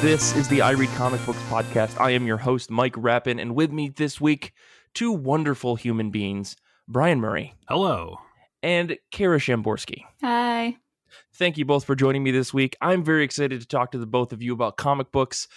[0.00, 2.00] This is the I Read Comic Books podcast.
[2.00, 4.54] I am your host, Mike Rappin, and with me this week,
[4.94, 6.56] two wonderful human beings,
[6.88, 8.18] Brian Murray Hello.
[8.62, 10.04] and Kara Shamborski.
[10.22, 10.78] Hi.
[11.34, 12.78] Thank you both for joining me this week.
[12.80, 15.48] I'm very excited to talk to the both of you about comic books.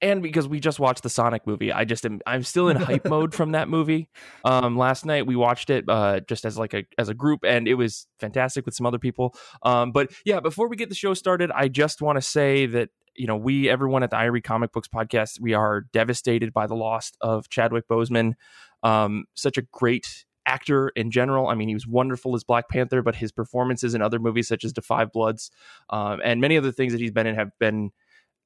[0.00, 3.04] And because we just watched the Sonic movie, I just am I'm still in hype
[3.08, 4.08] mode from that movie.
[4.44, 7.66] Um, last night we watched it uh, just as like a as a group, and
[7.66, 9.34] it was fantastic with some other people.
[9.62, 12.90] Um, but yeah, before we get the show started, I just want to say that
[13.16, 16.66] you know we everyone at the I Read Comic Books podcast we are devastated by
[16.66, 18.34] the loss of Chadwick Boseman.
[18.82, 21.48] Um, such a great actor in general.
[21.48, 24.64] I mean, he was wonderful as Black Panther, but his performances in other movies such
[24.64, 25.50] as Da 5 Bloods
[25.90, 27.90] um, and many other things that he's been in have been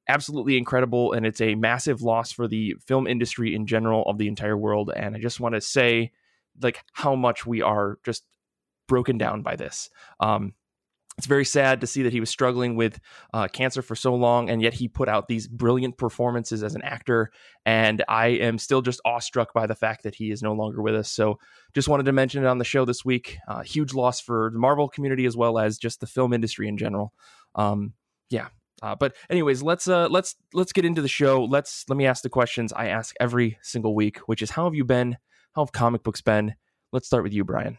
[0.08, 1.12] absolutely incredible.
[1.12, 4.90] And it's a massive loss for the film industry in general of the entire world.
[4.94, 6.12] And I just want to say,
[6.60, 8.24] like, how much we are just
[8.88, 9.88] broken down by this.
[10.18, 10.54] Um,
[11.20, 12.98] it's very sad to see that he was struggling with
[13.34, 16.80] uh, cancer for so long, and yet he put out these brilliant performances as an
[16.80, 17.30] actor.
[17.66, 20.94] And I am still just awestruck by the fact that he is no longer with
[20.94, 21.10] us.
[21.10, 21.38] So,
[21.74, 23.36] just wanted to mention it on the show this week.
[23.46, 26.78] Uh, huge loss for the Marvel community as well as just the film industry in
[26.78, 27.12] general.
[27.54, 27.92] Um,
[28.30, 28.48] yeah.
[28.80, 31.44] Uh, but anyways, let's uh, let's let's get into the show.
[31.44, 34.74] Let's let me ask the questions I ask every single week, which is how have
[34.74, 35.18] you been?
[35.54, 36.54] How have comic books been?
[36.94, 37.76] Let's start with you, Brian.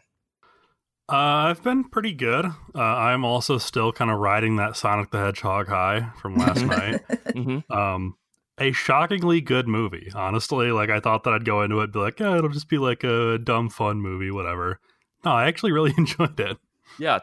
[1.08, 2.46] Uh, I've been pretty good.
[2.46, 7.02] Uh, I'm also still kind of riding that Sonic the Hedgehog high from last night.
[7.08, 7.72] Mm-hmm.
[7.72, 8.16] Um,
[8.58, 10.70] a shockingly good movie, honestly.
[10.70, 13.04] Like I thought that I'd go into it be like, yeah, it'll just be like
[13.04, 14.78] a dumb fun movie, whatever.
[15.24, 16.56] No, I actually really enjoyed it.
[16.98, 17.20] Yeah.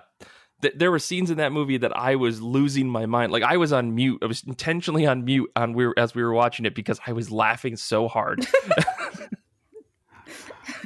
[0.62, 3.32] Th- there were scenes in that movie that I was losing my mind.
[3.32, 4.20] Like I was on mute.
[4.22, 7.14] I was intentionally on mute on we were, as we were watching it because I
[7.14, 8.46] was laughing so hard.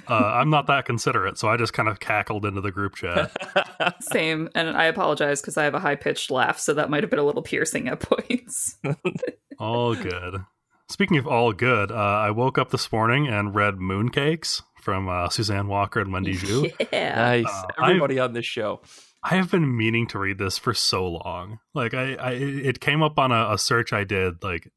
[0.07, 3.31] Uh, I'm not that considerate, so I just kind of cackled into the group chat.
[4.01, 4.49] Same.
[4.55, 7.19] And I apologize because I have a high pitched laugh, so that might have been
[7.19, 8.77] a little piercing at points.
[9.59, 10.43] All good.
[10.89, 15.29] Speaking of all good, uh, I woke up this morning and read Mooncakes from uh,
[15.29, 16.71] Suzanne Walker and Wendy Xu.
[16.93, 17.15] yeah.
[17.15, 17.45] nice.
[17.47, 18.81] Uh, Everybody on this show.
[19.23, 21.59] I have been meaning to read this for so long.
[21.73, 24.69] Like I, I it came up on a, a search I did like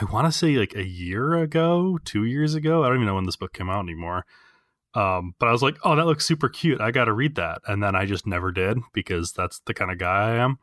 [0.00, 2.84] I want to say like a year ago, two years ago.
[2.84, 4.24] I don't even know when this book came out anymore.
[4.94, 6.80] Um, but I was like, oh, that looks super cute.
[6.80, 9.90] I got to read that, and then I just never did because that's the kind
[9.90, 10.58] of guy I am.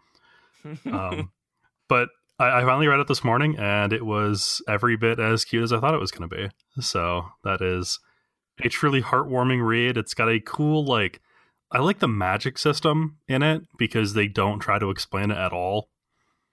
[0.92, 1.32] Um,
[1.90, 2.10] but
[2.40, 5.74] I, I finally read it this morning, and it was every bit as cute as
[5.74, 6.50] I thought it was going to be.
[6.82, 8.00] So that is
[8.64, 9.98] a truly heartwarming read.
[9.98, 11.22] It's got a cool like
[11.72, 15.54] I like the magic system in it because they don't try to explain it at
[15.54, 15.90] all.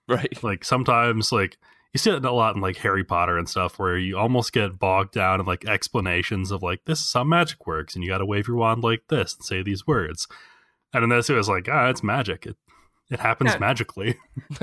[0.09, 0.43] right.
[0.43, 1.57] Like sometimes like
[1.93, 4.79] you see it a lot in like Harry Potter and stuff where you almost get
[4.79, 8.19] bogged down in like explanations of like this is how magic works and you got
[8.19, 10.27] to wave your wand like this and say these words.
[10.95, 12.47] And in this it was like, ah, it's magic.
[12.47, 12.57] It
[13.11, 13.59] it happens Yeah.
[13.59, 14.17] magically.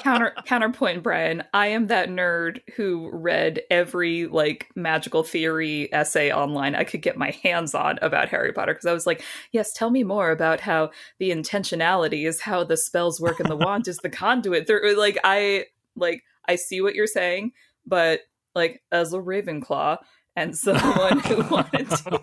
[0.00, 1.42] Counter counterpoint, Brian.
[1.52, 7.18] I am that nerd who read every like magical theory essay online I could get
[7.18, 9.22] my hands on about Harry Potter because I was like,
[9.52, 13.56] yes, tell me more about how the intentionality is how the spells work and the
[13.56, 14.66] wand is the conduit.
[14.66, 15.66] There, like I
[15.96, 17.52] like I see what you're saying,
[17.86, 18.20] but
[18.54, 19.98] like as a Ravenclaw
[20.34, 22.20] and someone who wanted to,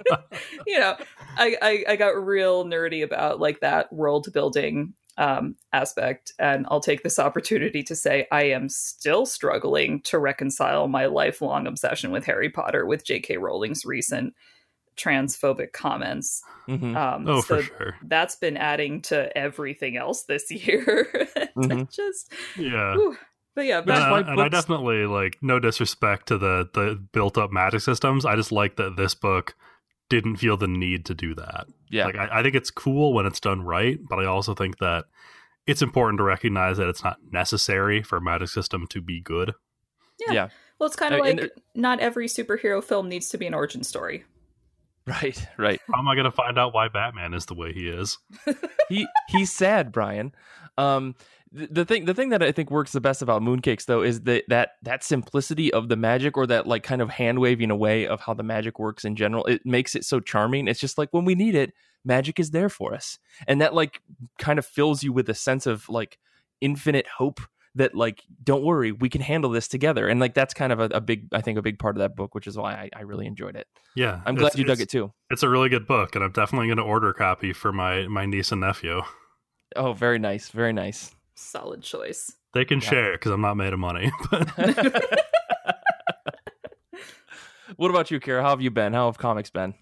[0.68, 0.96] you know,
[1.38, 6.34] I, I I got real nerdy about like that world building um, aspect.
[6.40, 11.68] And I'll take this opportunity to say I am still struggling to reconcile my lifelong
[11.68, 13.38] obsession with Harry Potter with J.K.
[13.38, 14.34] Rowling's recent
[14.98, 16.42] transphobic comments.
[16.68, 16.96] Mhm.
[16.96, 17.96] Um, oh, so for sure.
[18.04, 21.08] that's been adding to everything else this year.
[21.58, 21.90] Mhm.
[21.94, 22.96] just, Yeah.
[22.96, 23.18] whew.
[23.56, 26.70] But yeah, And, That's back, why I, and I definitely like no disrespect to the
[26.74, 28.26] the built up magic systems.
[28.26, 29.56] I just like that this book
[30.10, 31.68] didn't feel the need to do that.
[31.90, 32.06] Yeah.
[32.06, 35.06] Like I, I think it's cool when it's done right, but I also think that
[35.66, 39.54] it's important to recognize that it's not necessary for a magic system to be good.
[40.28, 40.34] yeah.
[40.34, 40.50] yeah.
[40.78, 43.54] well, it's kind I of mean, like not every superhero film needs to be an
[43.54, 44.26] origin story.
[45.08, 45.48] Right.
[45.58, 45.80] Right.
[45.92, 48.18] How am I going to find out why Batman is the way he is?
[48.90, 50.34] he he's sad, Brian.
[50.78, 51.16] Um,
[51.56, 54.22] th- the thing the thing that I think works the best about mooncakes though is
[54.22, 58.08] that that that simplicity of the magic or that like kind of hand waving away
[58.08, 59.46] of how the magic works in general.
[59.46, 60.68] It makes it so charming.
[60.68, 61.74] It's just like when we need it,
[62.04, 64.02] magic is there for us, and that like
[64.38, 66.18] kind of fills you with a sense of like
[66.62, 67.42] infinite hope
[67.76, 70.86] that like don't worry we can handle this together and like that's kind of a,
[70.86, 73.02] a big i think a big part of that book which is why i, I
[73.02, 76.16] really enjoyed it Yeah, i'm glad you dug it too It's a really good book,
[76.16, 79.02] and I'm definitely going to order a copy for my my niece and nephew.
[79.76, 82.32] Oh very nice very nice Solid choice.
[82.54, 82.90] They can Yeah.
[82.90, 84.10] share because I'm not made of money.
[87.78, 89.74] What about you kara how have you been how have comics been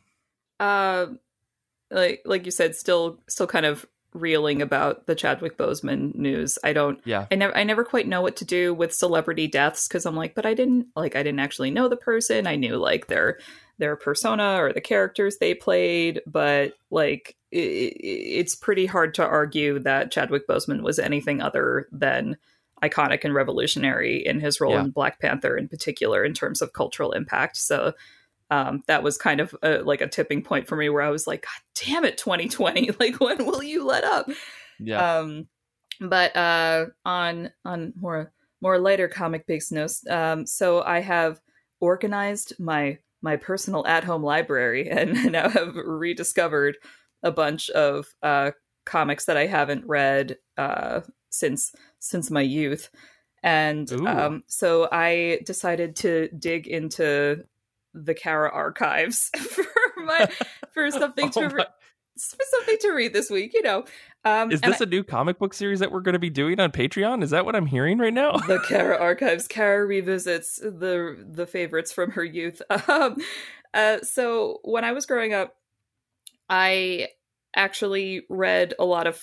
[0.60, 1.08] uh
[1.92, 6.60] like like you said still still kind of reeling about the Chadwick Boseman news.
[6.64, 7.00] I don't.
[7.04, 7.26] Yeah.
[7.32, 7.58] I never.
[7.58, 10.54] I never quite know what to do with celebrity deaths because I'm like, but I
[10.54, 11.16] didn't like.
[11.16, 12.46] I didn't actually know the person.
[12.46, 13.40] I knew like their
[13.80, 19.80] their persona or the characters they played, but like it, it's pretty hard to argue
[19.80, 22.38] that Chadwick Boseman was anything other than
[22.84, 24.82] iconic and revolutionary in his role Yeah.
[24.82, 27.58] in Black Panther, in particular, in terms of cultural impact.
[27.58, 27.94] So
[28.50, 31.26] um, that was kind of a, like a tipping point for me where I was
[31.28, 32.90] like, God damn it, 2020!
[33.00, 34.28] Like, when will you let up?
[34.80, 35.18] Yeah.
[35.20, 35.48] Um,
[36.02, 41.40] but uh, on on more more lighter comic base notes, um, so I have
[41.80, 46.76] organized my my personal at home library and now have rediscovered
[47.24, 48.52] a bunch of uh,
[48.86, 52.90] comics that I haven't read uh, since since my youth.
[53.42, 57.44] And um, so I decided to dig into
[57.94, 59.66] the Kara archives for
[60.06, 60.30] my
[60.74, 61.68] for something to Oh re- my-
[62.16, 63.52] for something to read this week.
[63.54, 63.86] You know,
[64.24, 66.72] um, Is this a new comic book series that we're going to be doing on
[66.72, 67.24] Patreon?
[67.24, 68.38] Is that what I'm hearing right now?
[68.38, 69.48] the Kara archives.
[69.48, 72.62] Kara revisits the the favorites from her youth.
[72.88, 73.18] Um,
[73.74, 75.56] uh, so when I was growing up,
[76.54, 77.08] I
[77.56, 79.20] actually read a lot of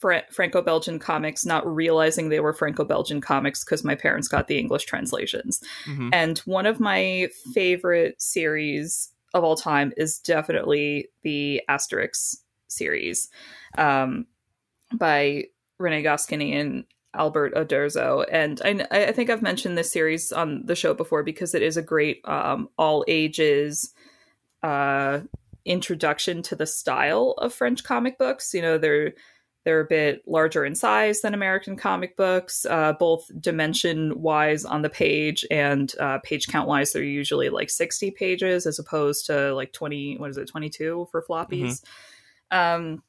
[0.00, 4.84] Fra- Franco-Belgian comics, not realizing they were Franco-Belgian comics because my parents got the English
[4.84, 5.60] translations.
[5.86, 6.10] Mhm.
[6.12, 12.36] And one of my favorite series of all time is definitely the Asterix
[12.68, 13.28] series
[13.76, 14.26] um,
[14.92, 15.46] by
[15.78, 16.84] Rene Goscinny and
[17.14, 18.24] Albert Uderzo.
[18.30, 21.76] And I, I think I've mentioned this series on the show before because it is
[21.76, 23.92] a great um, all ages
[24.62, 25.20] uh,
[25.64, 28.54] introduction to the style of French comic books.
[28.54, 29.14] You know, they're
[29.64, 34.82] they're a bit larger in size than American comic books, uh, both dimension wise on
[34.82, 36.92] the page and uh, page count wise.
[36.92, 41.22] They're usually like 60 pages as opposed to like 20, what is it, 22 for
[41.22, 41.82] floppies.
[42.50, 43.02] Um,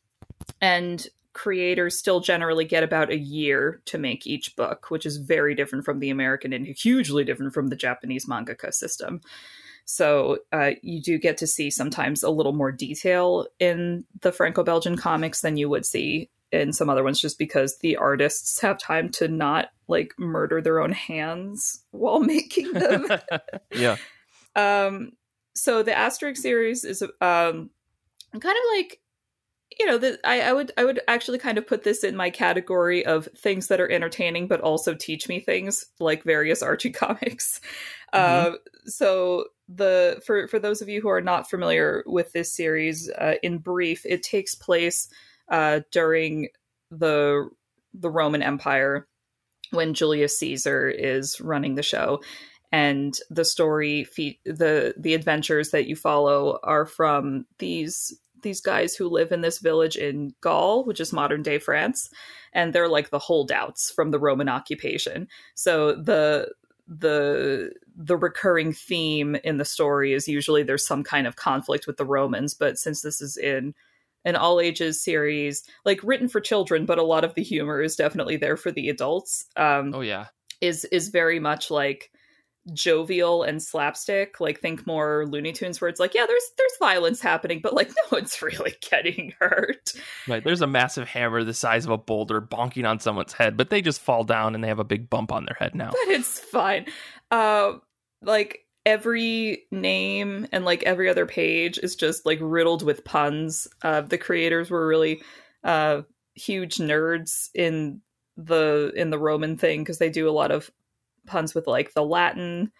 [0.61, 5.53] and creators still generally get about a year to make each book, which is very
[5.53, 9.19] different from the American and hugely different from the Japanese mangaka system.
[9.85, 14.97] So uh, you do get to see sometimes a little more detail in the Franco-Belgian
[14.97, 19.09] comics than you would see in some other ones, just because the artists have time
[19.09, 23.07] to not like murder their own hands while making them.
[23.71, 23.97] yeah.
[24.55, 25.11] um,
[25.53, 27.69] so the Asterix series is um,
[28.31, 28.99] kind of like
[29.79, 32.29] you know the, I, I would i would actually kind of put this in my
[32.29, 37.61] category of things that are entertaining but also teach me things like various archie comics
[38.13, 38.51] uh,
[38.85, 43.35] so the for for those of you who are not familiar with this series uh,
[43.41, 45.07] in brief it takes place
[45.49, 46.49] uh, during
[46.91, 47.49] the
[47.93, 49.07] the roman empire
[49.71, 52.21] when julius caesar is running the show
[52.71, 58.95] and the story fe- the the adventures that you follow are from these these guys
[58.95, 62.09] who live in this village in Gaul, which is modern day France,
[62.53, 65.27] and they're like the holdouts from the Roman occupation.
[65.55, 66.51] So the
[66.87, 71.97] the the recurring theme in the story is usually there's some kind of conflict with
[71.97, 73.73] the Romans, but since this is in
[74.23, 77.95] an all ages series, like written for children, but a lot of the humor is
[77.95, 79.45] definitely there for the adults.
[79.55, 80.27] Um, Oh yeah.
[80.61, 82.11] is is very much like
[82.73, 87.21] jovial and slapstick like think more looney tunes where it's like yeah there's there's violence
[87.21, 89.93] happening but like no one's really getting hurt
[90.27, 90.43] Right.
[90.43, 93.81] There's a massive hammer the size of a boulder bonking on someone's head, but they
[93.81, 95.89] just fall down and they have a big bump on their head now.
[95.91, 96.85] but it's fine
[97.31, 97.73] uh
[98.21, 104.01] like every name and like every other page is just like riddled with puns uh
[104.01, 105.21] the creators were really
[105.63, 106.01] uh
[106.33, 108.01] huge nerds in
[108.37, 110.69] the in the roman thing because they do a lot of
[111.25, 112.71] puns with like the latin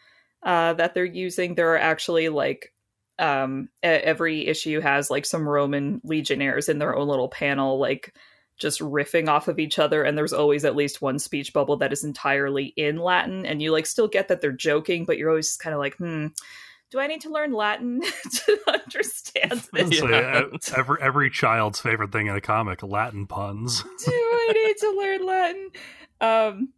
[0.43, 2.73] uh that they're using there are actually like
[3.19, 8.13] um every issue has like some roman legionnaires in their own little panel like
[8.57, 11.91] just riffing off of each other and there's always at least one speech bubble that
[11.93, 15.55] is entirely in latin and you like still get that they're joking but you're always
[15.57, 16.27] kind of like hmm
[16.91, 20.43] do i need to learn latin to understand this Yeah.
[20.75, 23.83] every every child's favorite thing in a comic, Latin puns.
[24.05, 25.69] do I need to learn Latin?
[26.21, 26.73] Um,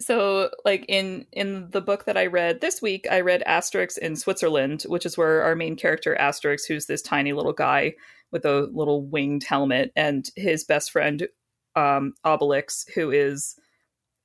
[0.00, 4.16] so like in in the book that I read this week, I read Asterix in
[4.16, 7.94] Switzerland, which is where our main character Asterix, who's this tiny little guy
[8.30, 11.28] with a little winged helmet, and his best friend
[11.76, 13.56] um, Obelix, who is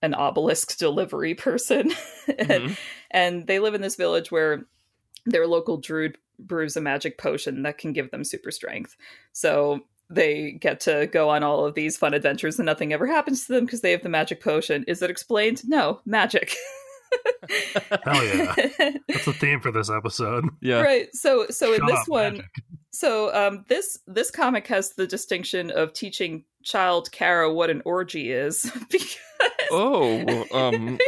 [0.02, 1.92] an obelisk delivery person,
[2.28, 2.78] and, Mhm.
[3.12, 4.64] and they live in this village where
[5.26, 8.96] their local druid brews a magic potion that can give them super strength.
[9.32, 13.46] So they get to go on all of these fun adventures and nothing ever happens
[13.46, 14.84] to them because they have the magic potion.
[14.88, 15.68] Is it explained?
[15.68, 16.56] No, magic.
[18.04, 18.56] Hell yeah.
[19.08, 20.46] That's the theme for this episode.
[20.62, 20.82] Yeah.
[20.82, 21.10] Right.
[21.14, 22.52] So so in this up, one magic.
[22.92, 28.32] so um this this comic has the distinction of teaching child Kara what an orgy
[28.32, 29.18] is because
[29.72, 31.00] oh, um,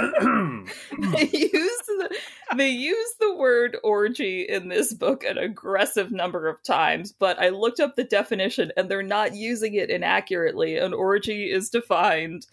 [0.98, 2.16] they use the,
[2.56, 7.50] they use the word orgy in this book an aggressive number of times, but I
[7.50, 10.76] looked up the definition and they're not using it inaccurately.
[10.76, 12.46] An orgy is defined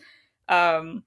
[0.50, 1.04] um,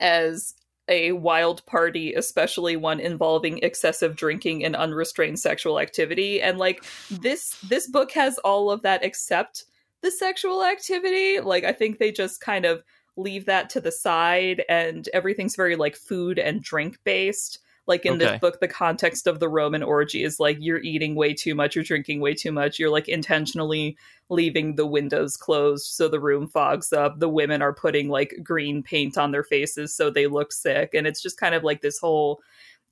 [0.00, 0.54] as
[0.88, 6.40] a wild party, especially one involving excessive drinking and unrestrained sexual activity.
[6.40, 9.64] And like this this book has all of that except
[10.02, 11.40] the sexual activity.
[11.40, 12.82] Like I think they just kind of
[13.16, 18.14] leave that to the side and everything's very like food and drink based like in
[18.14, 18.24] Okay.
[18.24, 21.74] this book the context of the roman orgy is like you're eating way too much
[21.74, 23.96] you're drinking way too much you're like intentionally
[24.30, 28.82] leaving the windows closed so the room fogs up the women are putting like green
[28.82, 31.98] paint on their faces so they look sick and it's just kind of like this
[31.98, 32.40] whole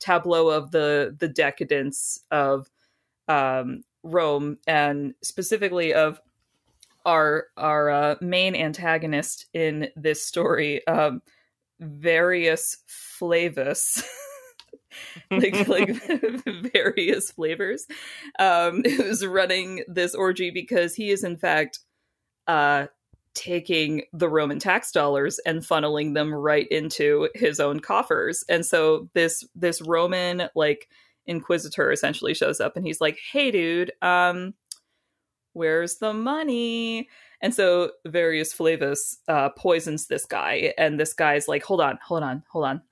[0.01, 2.69] tableau of the the decadence of
[3.29, 6.21] um rome and specifically of
[7.07, 11.23] our our uh, main antagonist in this story, um,
[11.81, 14.03] Varius Flavus,
[15.31, 16.03] like like
[16.73, 17.87] various flavors,
[18.39, 21.81] um, who's running this orgy because he is in fact
[22.47, 22.87] uh,
[23.35, 29.09] taking the Roman tax dollars and funneling them right into his own coffers, and so
[29.15, 30.89] this this Roman like
[31.27, 34.55] inquisitor essentially shows up and he's like, "Hey, dude, um."
[35.53, 37.09] Where's the money?
[37.41, 42.23] And so Varius Flavus uh, poisons this guy, and this guy's like, hold on, hold
[42.23, 42.83] on, hold on.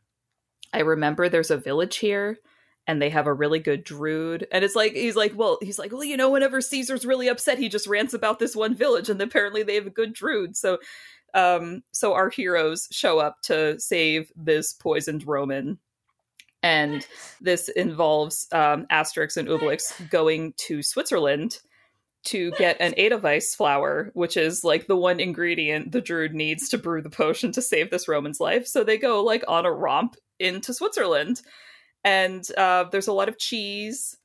[0.72, 2.38] I remember there's a village here,
[2.86, 4.46] and they have a really good druid.
[4.50, 7.58] And it's like he's like, well, he's like, well, you know, whenever Caesar's really upset,
[7.58, 10.56] he just rants about this one village, and apparently they have a good druid.
[10.56, 10.78] So,
[11.34, 15.78] um, so our heroes show up to save this poisoned Roman.
[16.62, 17.06] And
[17.40, 21.60] this involves um, Asterix and Obelix going to Switzerland
[22.28, 26.78] to get an Edelweiss flower, which is like the one ingredient the druid needs to
[26.78, 28.66] brew the potion to save this Roman's life.
[28.66, 31.42] So they go like on a romp into Switzerland,
[32.04, 34.16] and uh, there's a lot of cheese.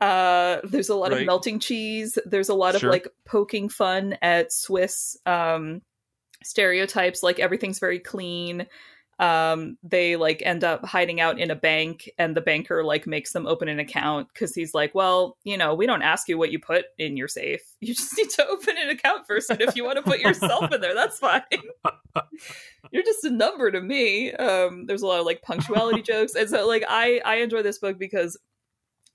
[0.00, 1.20] Uh, there's a lot Right.
[1.22, 2.18] of melting cheese.
[2.26, 2.90] There's a lot Sure.
[2.90, 5.80] of like poking fun at Swiss um,
[6.44, 7.22] stereotypes.
[7.22, 8.66] Like everything's very clean.
[9.18, 13.32] Um, they like end up hiding out in a bank, and the banker like makes
[13.32, 16.52] them open an account because he's like, "Well, you know, we don't ask you what
[16.52, 17.62] you put in your safe.
[17.80, 20.70] You just need to open an account first, and if you want to put yourself
[20.70, 21.42] in there, that's fine.
[22.90, 26.48] You're just a number to me." Um, there's a lot of like punctuality jokes, and
[26.50, 28.38] so like I I enjoy this book because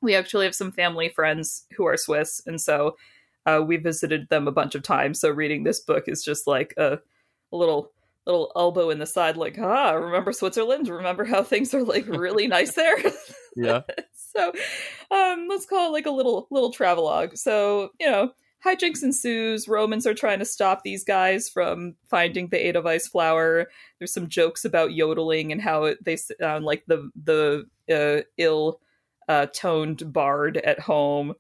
[0.02, 2.96] we actually have some family friends who are Swiss, and so
[3.46, 5.20] uh, we visited them a bunch of times.
[5.20, 7.00] So reading this book is just like a,
[7.52, 7.92] a little
[8.26, 10.88] little elbow in the side, like ah, remember Switzerland?
[10.88, 12.98] Remember how things are like really nice there?
[13.56, 13.82] yeah.
[14.14, 14.52] so
[15.12, 17.36] um, let's call it like a little little travelogue.
[17.38, 18.32] So you know.
[18.64, 19.68] Hijinks ensues.
[19.68, 23.68] Romans are trying to stop these guys from finding the Edelweiss flower.
[23.98, 28.80] There's some jokes about yodeling and how it, they sound like the the uh, ill
[29.28, 31.34] uh, toned bard at home.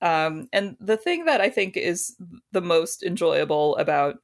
[0.00, 2.16] Um, and the thing that I think is
[2.52, 4.16] the most enjoyable about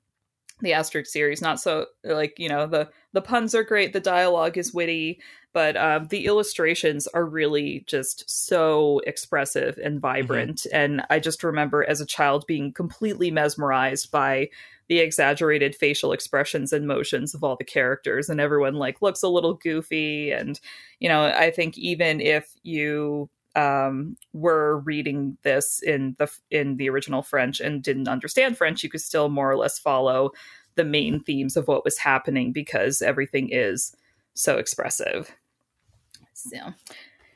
[0.61, 4.59] the Asterix series, not so like you know the the puns are great, the dialogue
[4.59, 5.21] is witty,
[5.53, 10.67] but um, the illustrations are really just so expressive and vibrant.
[10.73, 14.51] And I just remember as a child being completely mesmerized by
[14.89, 19.29] the exaggerated facial expressions and motions of all the characters, and everyone like looks a
[19.29, 20.33] little goofy.
[20.33, 20.59] And
[20.99, 26.89] you know, I think even if you um, were reading this in the in the
[26.89, 30.31] original French and didn't understand French, you could still more or less follow
[30.77, 33.95] the main themes of what was happening because everything is
[34.35, 35.35] so expressive.
[36.35, 36.73] So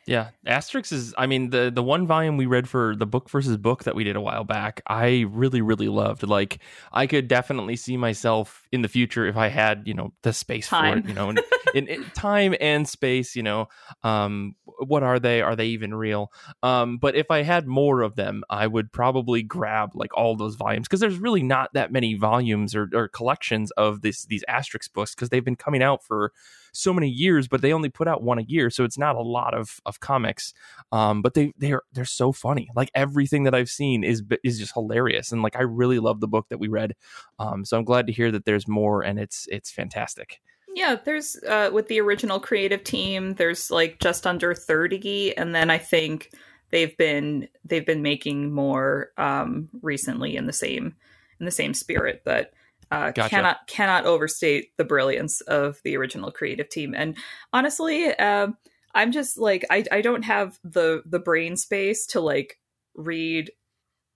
[0.07, 1.13] Yeah, Asterix is.
[1.19, 4.05] I mean, the the one volume we read for the book versus book that we
[4.05, 6.23] did a while back, I really really loved.
[6.23, 6.61] Like,
[6.93, 10.67] I could definitely see myself in the future if I had, you know, the space
[10.67, 11.07] for it.
[11.07, 11.39] You know, in,
[11.75, 13.37] in, in time and space.
[13.37, 13.69] You know,
[14.03, 15.43] um, what are they?
[15.43, 16.33] Are they even real?
[16.63, 20.57] Um, but if I had more of them, I would probably grab like all those
[20.57, 24.93] volumes because there's really not that many volumes or, or collections of this these Asterix
[24.93, 26.33] books because they've been coming out for
[26.73, 29.23] so many years, but they only put out one a year, so it's not a
[29.23, 30.55] lot of of comics.
[30.91, 32.69] Um, but they they're they're so funny.
[32.75, 36.29] Like everything that I've seen is is just hilarious, and like I really love the
[36.29, 36.95] book that we read.
[37.39, 40.41] Um, so I'm glad to hear that there's more, and it's it's fantastic.
[40.75, 45.71] yeah, there's uh, with the original creative team, there's like just under thirty, and then
[45.71, 46.31] I think
[46.71, 50.95] they've been they've been making more um, recently in the same
[51.41, 52.53] in the same spirit, but.
[52.91, 53.31] Uh, Gotcha.
[53.31, 57.17] Cannot cannot overstate the brilliance of the original creative team, and
[57.51, 58.59] honestly, um,
[58.95, 62.59] I'm just like I I don't have the the brain space to like
[62.95, 63.51] read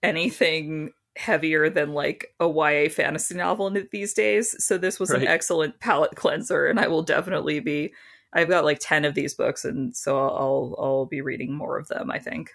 [0.02, 4.54] anything heavier than like a YA fantasy novel in these days.
[4.64, 5.22] So this was right.
[5.22, 7.92] an excellent palate cleanser, and I will definitely be.
[8.32, 11.88] I've got like ten of these books, and so I'll I'll be reading more of
[11.88, 12.10] them.
[12.10, 12.50] I think.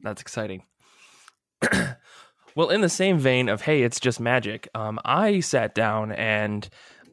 [0.00, 0.62] That's exciting.
[2.54, 4.68] well, in the same vein of hey, it's just magic.
[4.74, 6.68] Um, I sat down and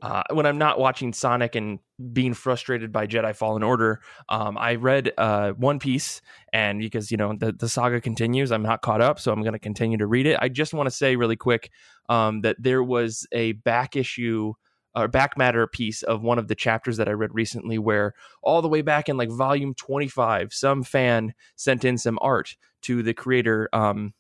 [0.06, 1.80] uh, when I'm not watching Sonic and
[2.14, 6.22] being frustrated by Jedi Fallen Order, um, I read uh, One Piece,
[6.54, 9.54] and because you know the, the saga continues, I'm not caught up, so I'm going
[9.54, 10.38] to continue to read it.
[10.40, 11.72] I just want to say really quick
[12.08, 14.54] um, that there was a back issue
[14.96, 18.62] or back matter piece of one of the chapters that I read recently, where all
[18.62, 23.16] the way back in like volume 25, some fan sent in some art to the
[23.16, 23.70] creator.
[23.74, 24.14] Um,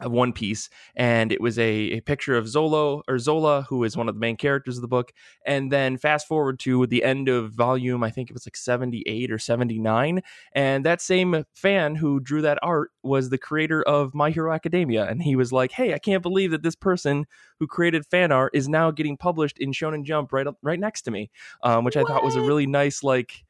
[0.00, 3.96] of One Piece, and it was a, a picture of Zolo or Zola, who is
[3.96, 5.12] one of the main characters of the book.
[5.46, 9.30] And then fast forward to the end of volume, I think it was like 78
[9.30, 10.20] or 79.
[10.52, 15.06] And that same fan who drew that art was the creator of My Hero Academia.
[15.06, 17.26] And he was like, Hey, I can't believe that this person
[17.58, 21.02] who created fan art is now getting published in Shonen Jump right up, right next
[21.02, 21.30] to me,
[21.62, 22.04] um, which what?
[22.04, 23.45] I thought was a really nice, like,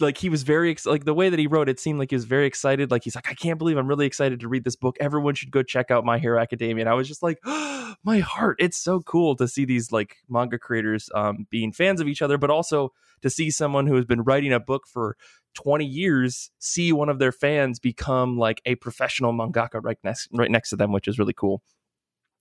[0.00, 2.16] like he was very ex- like the way that he wrote it seemed like he
[2.16, 2.90] was very excited.
[2.90, 4.96] Like he's like i can't believe i'm really excited to read this book.
[5.00, 6.82] Everyone should go check out my hero academia.
[6.82, 8.56] And i was just like oh, my heart.
[8.60, 12.38] It's so cool to see these like manga creators um, being fans of each other
[12.38, 15.16] but also to see someone who has been writing a book for
[15.54, 20.50] 20 years see one of their fans become like a professional mangaka right next right
[20.50, 21.62] next to them which is really cool.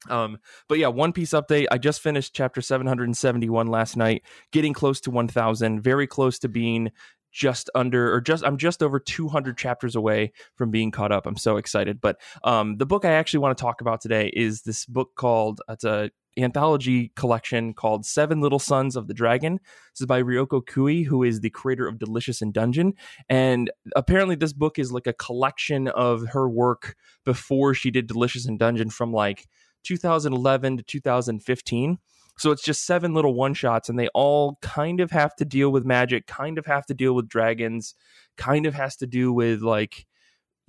[0.09, 0.37] Um,
[0.67, 1.65] but yeah, One Piece update.
[1.71, 6.91] I just finished chapter 771 last night, getting close to 1000, very close to being
[7.31, 11.25] just under or just I'm just over 200 chapters away from being caught up.
[11.25, 12.01] I'm so excited.
[12.01, 15.62] But um, the book I actually want to talk about today is this book called
[15.69, 19.60] it's a anthology collection called Seven Little Sons of the Dragon.
[19.93, 22.93] This is by Ryoko Kui, who is the creator of Delicious in Dungeon.
[23.27, 28.48] And apparently, this book is like a collection of her work before she did Delicious
[28.48, 29.48] in Dungeon from like
[29.83, 31.98] 2011 to 2015.
[32.37, 35.71] So it's just seven little one shots, and they all kind of have to deal
[35.71, 37.95] with magic, kind of have to deal with dragons,
[38.37, 40.05] kind of has to do with like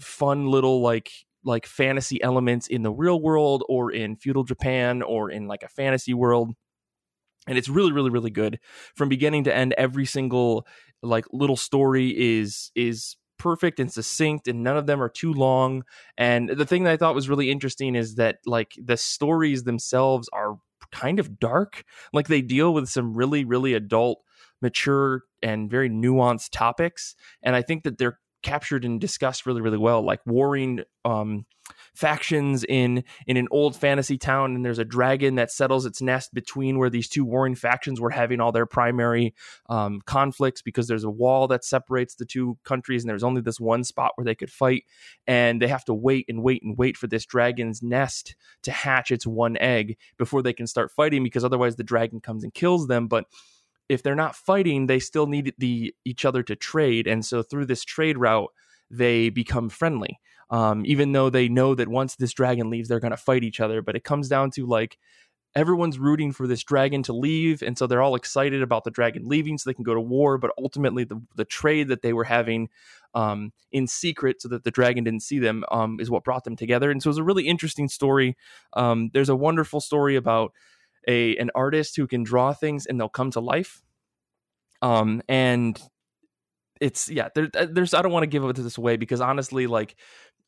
[0.00, 1.10] fun little like
[1.44, 5.68] like fantasy elements in the real world or in feudal Japan or in like a
[5.68, 6.52] fantasy world.
[7.46, 8.58] And it's really, really, really good
[8.94, 9.74] from beginning to end.
[9.78, 10.66] Every single
[11.02, 15.84] like little story is is perfect and succinct and none of them are too long
[16.16, 20.28] and the thing that i thought was really interesting is that like the stories themselves
[20.32, 20.56] are
[20.92, 21.84] kind of dark.
[22.12, 24.22] Like they deal with some really, really adult,
[24.60, 27.14] mature, and very nuanced topics.
[27.42, 30.02] And I think that they're captured and discussed really, really well.
[30.02, 31.46] Like warring um,
[31.98, 36.32] factions in in an old fantasy town and there's a dragon that settles its nest
[36.32, 39.34] between where these two warring factions were having all their primary
[39.68, 43.58] um, conflicts because there's a wall that separates the two countries and there's only this
[43.58, 44.84] one spot where they could fight
[45.26, 49.10] and they have to wait and wait and wait for this dragon's nest to hatch
[49.10, 52.86] its one egg before they can start fighting because otherwise the dragon comes and kills
[52.86, 53.24] them but
[53.88, 57.66] if they're not fighting they still need the each other to trade and so through
[57.66, 58.50] this trade route
[58.88, 63.10] they become friendly um, even though they know that once this dragon leaves, they're going
[63.10, 63.82] to fight each other.
[63.82, 64.98] But it comes down to like
[65.54, 69.26] everyone's rooting for this dragon to leave, and so they're all excited about the dragon
[69.26, 70.38] leaving, so they can go to war.
[70.38, 72.68] But ultimately, the the trade that they were having
[73.14, 76.56] um, in secret, so that the dragon didn't see them, um, is what brought them
[76.56, 76.90] together.
[76.90, 78.36] And so it was a really interesting story.
[78.74, 80.52] Um, there's a wonderful story about
[81.06, 83.82] a an artist who can draw things and they'll come to life.
[84.80, 85.80] Um, and
[86.80, 89.96] it's yeah there, there's i don't want to give this away because honestly like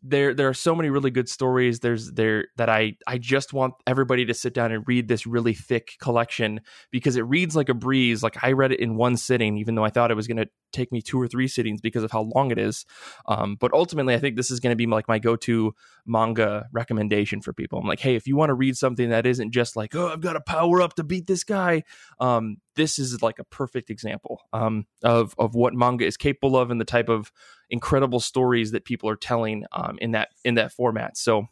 [0.02, 1.80] there there are so many really good stories.
[1.80, 5.52] There's there that i i just want everybody to sit down and read this really
[5.52, 6.60] thick collection
[6.90, 8.22] because it reads like a breeze.
[8.22, 10.48] Like i read it in one sitting even though i thought it was going to
[10.72, 12.86] take me two or three sittings because of how long it is.
[13.26, 15.74] Um, but ultimately i think this is going to be like my go-to
[16.06, 17.78] manga recommendation for people.
[17.78, 20.20] I'm like hey if you want to read something that isn't just like oh i've
[20.20, 21.82] got to power up to beat this guy
[22.20, 26.70] um, this is like a perfect example um, of of what manga is capable of
[26.70, 27.30] and the type of
[27.70, 31.16] incredible stories that people are telling um, in that in that format.
[31.16, 31.46] So,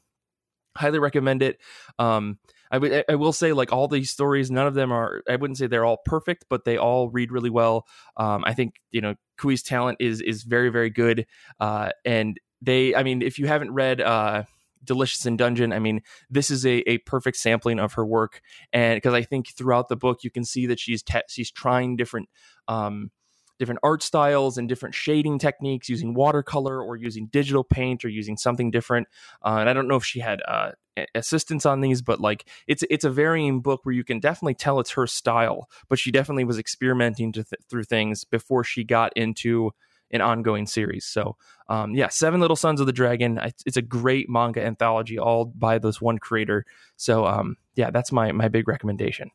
[0.76, 1.58] highly recommend it.
[1.98, 2.38] Um,
[2.70, 5.22] I, w- I will say like all these stories, none of them are.
[5.28, 7.86] I wouldn't say they're all perfect, but they all read really well.
[8.16, 11.26] Um, I think you know Kui's talent is is very very good,
[11.60, 12.94] uh, and they.
[12.94, 14.00] I mean, if you haven't read.
[14.00, 14.44] Uh,
[14.84, 15.72] Delicious in Dungeon.
[15.72, 18.40] I mean, this is a, a perfect sampling of her work,
[18.72, 21.96] and because I think throughout the book you can see that she's te- she's trying
[21.96, 22.28] different
[22.68, 23.10] um,
[23.58, 28.36] different art styles and different shading techniques using watercolor or using digital paint or using
[28.36, 29.08] something different.
[29.44, 30.72] Uh, and I don't know if she had uh,
[31.14, 34.80] assistance on these, but like it's it's a varying book where you can definitely tell
[34.80, 35.68] it's her style.
[35.88, 39.72] But she definitely was experimenting th- through things before she got into
[40.10, 41.04] an ongoing series.
[41.04, 41.36] So,
[41.68, 43.38] um, yeah, Seven Little Sons of the Dragon.
[43.66, 46.64] It's a great manga anthology, all by this one creator.
[46.96, 49.30] So, um, yeah, that's my my big recommendation.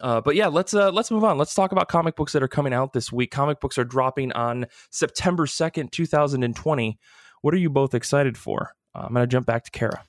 [0.00, 1.38] Uh, but yeah, let's uh, let's move on.
[1.38, 3.30] Let's talk about comic books that are coming out this week.
[3.30, 6.98] Comic books are dropping on September second, two thousand and twenty.
[7.42, 8.72] What are you both excited for?
[8.94, 10.04] Uh, I'm gonna jump back to Kara.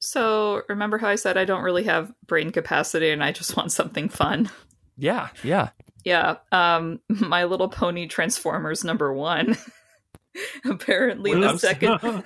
[0.00, 3.72] So remember how I said I don't really have brain capacity and I just want
[3.72, 4.50] something fun.
[4.96, 5.70] Yeah, yeah.
[6.04, 6.36] Yeah.
[6.50, 9.56] Um My Little Pony Transformers number 1.
[10.64, 12.24] Apparently the second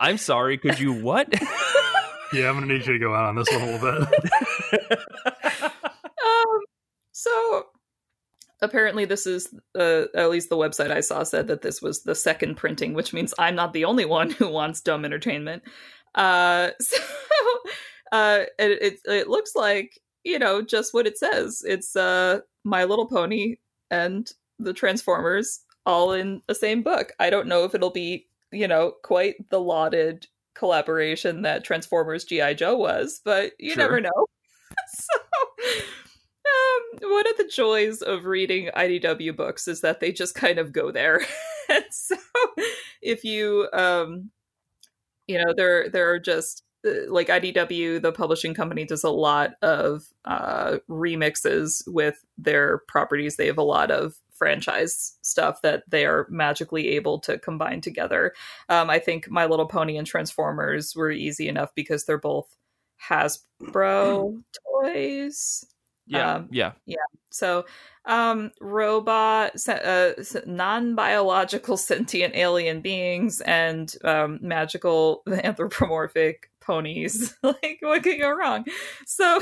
[0.00, 1.28] I'm sorry, could you what?
[2.32, 5.72] yeah, I'm gonna need you to go out on this one a little bit.
[7.26, 7.66] So
[8.62, 12.14] apparently this is uh, at least the website i saw said that this was the
[12.14, 15.62] second printing which means i'm not the only one who wants dumb entertainment.
[16.14, 16.96] Uh so
[18.12, 21.62] uh it, it, it looks like you know just what it says.
[21.66, 23.56] It's uh my little pony
[23.90, 27.12] and the transformers all in the same book.
[27.20, 32.54] I don't know if it'll be you know quite the lauded collaboration that transformers gi
[32.54, 33.82] joe was but you sure.
[33.82, 34.26] never know
[37.00, 40.90] one of the joys of reading IDW books is that they just kind of go
[40.90, 41.20] there.
[41.68, 42.16] and so
[43.02, 44.30] if you um
[45.26, 49.54] you know there there are just uh, like IDW the publishing company does a lot
[49.62, 53.36] of uh remixes with their properties.
[53.36, 58.32] They have a lot of franchise stuff that they are magically able to combine together.
[58.68, 62.54] Um I think My Little Pony and Transformers were easy enough because they're both
[63.08, 64.42] Hasbro
[64.82, 65.64] toys.
[66.06, 66.96] Yeah, um, yeah, yeah.
[67.30, 67.66] So,
[68.04, 70.12] um, robot, uh,
[70.46, 77.34] non-biological sentient alien beings and um, magical anthropomorphic ponies.
[77.42, 78.64] like, what could go wrong?
[79.06, 79.40] So.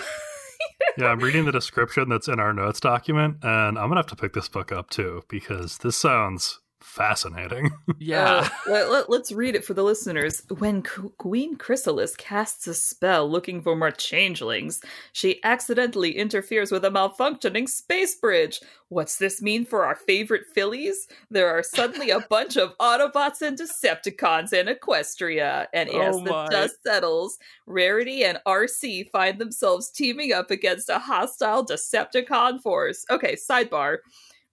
[0.97, 4.17] yeah, I'm reading the description that's in our notes document, and I'm gonna have to
[4.17, 7.71] pick this book up too because this sounds fascinating.
[8.01, 8.49] Yeah.
[8.67, 10.43] Uh, let, us let, read it for the listeners.
[10.59, 14.81] When Q- Queen Chrysalis casts a spell looking for more changelings,
[15.13, 18.61] she accidentally interferes with a malfunctioning space bridge.
[18.89, 21.09] What's this mean for our favorite fillies?
[21.31, 26.49] There are suddenly a bunch of Autobots and Decepticons in Equestria, and as oh the
[26.51, 33.07] dust settles, Rarity and Arcee find themselves teaming up against a hostile Decepticon force.
[33.09, 33.99] Okay, sidebar.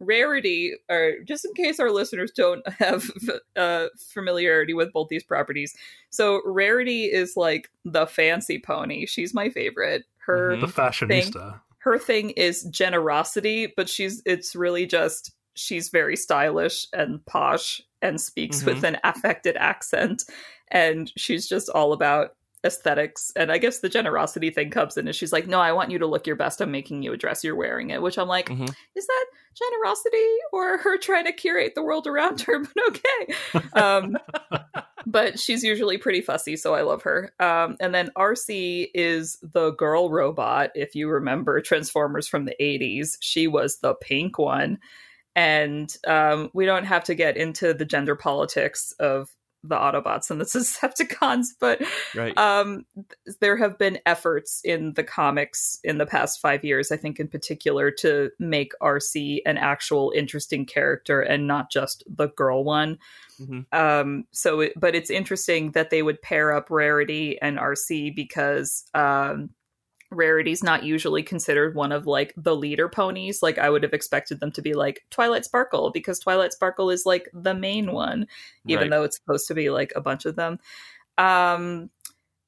[0.01, 3.09] Rarity, or just in case our listeners don't have
[3.55, 5.75] uh, familiarity with both these properties,
[6.09, 9.05] so Rarity is like the fancy pony.
[9.05, 10.03] She's my favorite.
[10.25, 10.61] Her mm-hmm.
[10.61, 11.33] the fashionista.
[11.33, 17.81] Thing, her thing is generosity, but she's it's really just she's very stylish and posh
[18.01, 18.67] and speaks mm-hmm.
[18.67, 20.23] with an affected accent,
[20.69, 25.15] and she's just all about aesthetics and i guess the generosity thing comes in and
[25.15, 26.61] she's like no i want you to look your best.
[26.61, 27.43] I'm making you a dress.
[27.43, 28.65] You're wearing it which i'm like mm-hmm.
[28.95, 32.63] is that generosity or her trying to curate the world around her?
[32.73, 33.67] But okay.
[33.73, 34.17] Um,
[35.05, 37.33] but she's usually pretty fussy so i love her.
[37.39, 43.17] Um, and then Arcee is the girl robot if you remember transformers from the 80s
[43.19, 44.79] she was the pink one.
[45.35, 49.29] And um, we don't have to get into the gender politics of
[49.63, 51.81] the Autobots and the Decepticons, but
[52.15, 52.37] right.
[52.37, 52.85] um,
[53.39, 57.27] there have been efforts in the comics in the past five years, I think, in
[57.27, 62.97] particular, to make Arcee an actual interesting character and not just the girl one.
[63.39, 63.61] Mm-hmm.
[63.77, 68.83] Um, so, it, but it's interesting that they would pair up Rarity and RC because
[68.93, 69.51] um,
[70.11, 73.41] Rarity's not usually considered one of like the leader ponies.
[73.41, 77.05] Like I would have expected them to be like Twilight Sparkle because Twilight Sparkle is
[77.05, 78.27] like the main one,
[78.67, 78.91] even right.
[78.91, 80.59] though it's supposed to be like a bunch of them.
[81.17, 81.89] Um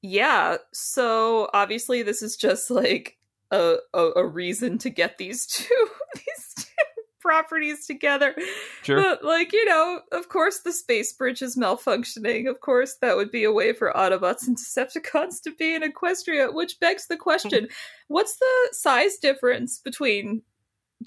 [0.02, 3.16] yeah, so obviously this is just like
[3.50, 6.33] a, a, a reason to get these two these two
[7.24, 8.36] properties together.
[8.82, 9.00] Sure.
[9.00, 12.48] But, like, you know, of course the space bridge is malfunctioning.
[12.48, 16.52] Of course that would be a way for Autobots and Decepticons to be in Equestria,
[16.52, 17.68] which begs the question
[18.08, 20.42] what's the size difference between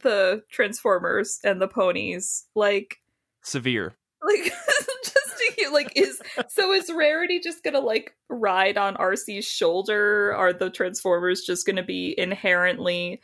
[0.02, 2.48] the Transformers and the ponies?
[2.56, 2.98] Like,
[3.44, 3.96] severe.
[4.24, 4.52] Like,
[5.04, 10.34] just to, like, is so is Rarity just gonna like ride on Arcee's shoulder?
[10.36, 13.22] Are the Transformers just gonna be inherently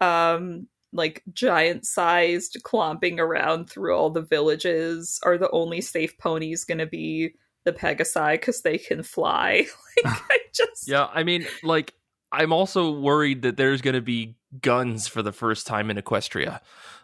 [0.00, 6.64] um like giant sized clomping around through all the villages are the only safe ponies
[6.64, 9.66] going to be the pegasi because they can fly.
[10.04, 11.92] Like i just yeah i mean like
[12.32, 16.60] i'm also worried that there's going to be guns for the first time in equestria.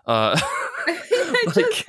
[0.06, 0.38] Uh
[0.90, 1.84] I, just,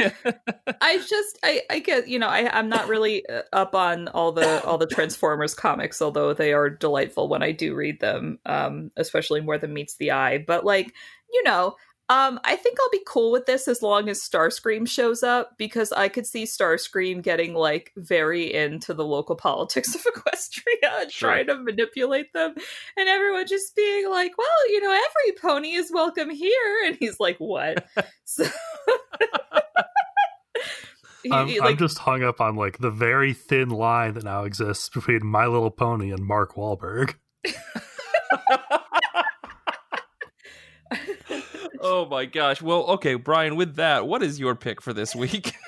[0.81, 4.31] I just I, I get you know I I'm not really uh, up on all
[4.31, 8.91] the all the Transformers comics although they are delightful when I do read them um
[8.97, 10.39] especially more than meets the eye.
[10.45, 10.93] But like
[11.31, 11.75] you know
[12.10, 15.91] Um, I think I'll be cool with this as long as Starscream shows up because
[15.91, 21.30] I could see Starscream getting like very into the local politics of Equestria and Sure.
[21.30, 22.56] trying to manipulate them,
[22.98, 27.19] and everyone just being like, "Well, you know, every pony is welcome here," and he's
[27.19, 27.86] like, "What?"
[28.26, 28.45] so,
[31.24, 34.45] He- I'm, he, I'm just hung up on like the very thin line that now
[34.45, 37.15] exists between My Little Pony and Mark Wahlberg.
[41.82, 42.62] oh my gosh.
[42.62, 45.54] Well, okay, Brian, with that, what is your pick for this week?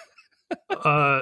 [0.69, 1.21] Uh,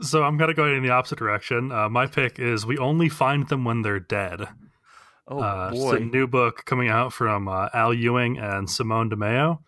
[0.00, 1.70] so I'm gonna go in the opposite direction.
[1.70, 4.48] Uh, my pick is "We Only Find Them When They're Dead."
[5.28, 5.96] Oh uh, it's boy.
[5.96, 9.62] a new book coming out from uh, Al Ewing and Simone Di Meo.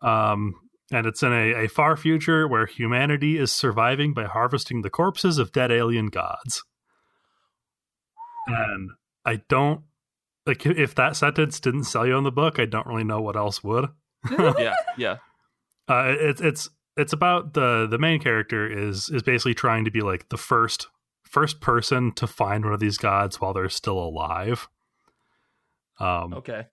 [0.00, 0.54] Um,
[0.90, 5.38] and it's in a, a far future where humanity is surviving by harvesting the corpses
[5.38, 6.64] of dead alien gods.
[8.46, 8.90] And
[9.24, 9.82] I don't
[10.50, 13.36] like if that sentence didn't sell you on the book, I don't really know what
[13.36, 13.86] else would.
[14.38, 15.16] yeah, yeah.
[15.88, 20.02] Uh, it's it's it's about the the main character is is basically trying to be
[20.02, 20.86] like the first
[21.24, 24.68] first person to find one of these gods while they're still alive.
[25.98, 26.66] Um, Okay.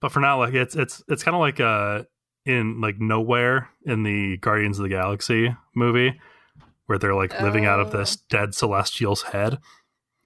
[0.00, 2.04] but for now, like it's it's it's kind of like uh
[2.46, 6.18] in like Knowhere in the Guardians of the Galaxy movie
[6.86, 7.98] where they're like living out of Oh.
[7.98, 9.58] this dead celestial's head,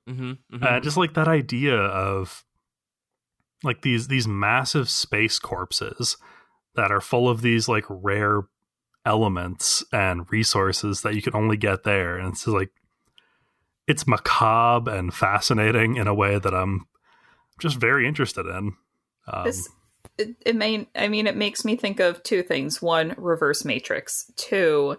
[0.09, 2.45] Mm-hmm, and just like that idea of
[3.67, 6.17] like these these massive space corpses
[6.75, 8.43] that are full of these like rare
[9.05, 12.19] elements and resources that you can only get there.
[12.19, 12.71] And it's like
[13.87, 16.87] it's macabre and fascinating in a way that i'm
[17.61, 18.73] just very interested in.
[19.33, 19.69] Um, this
[20.19, 22.83] it, it may i mean it makes me think of two things.
[22.83, 24.31] One reverse matrix.
[24.37, 24.99] Two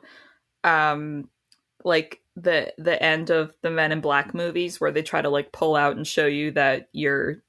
[0.64, 1.30] um
[1.84, 5.52] like the the end of the men in black movies where they try to like
[5.52, 7.42] pull out and show you that your pr-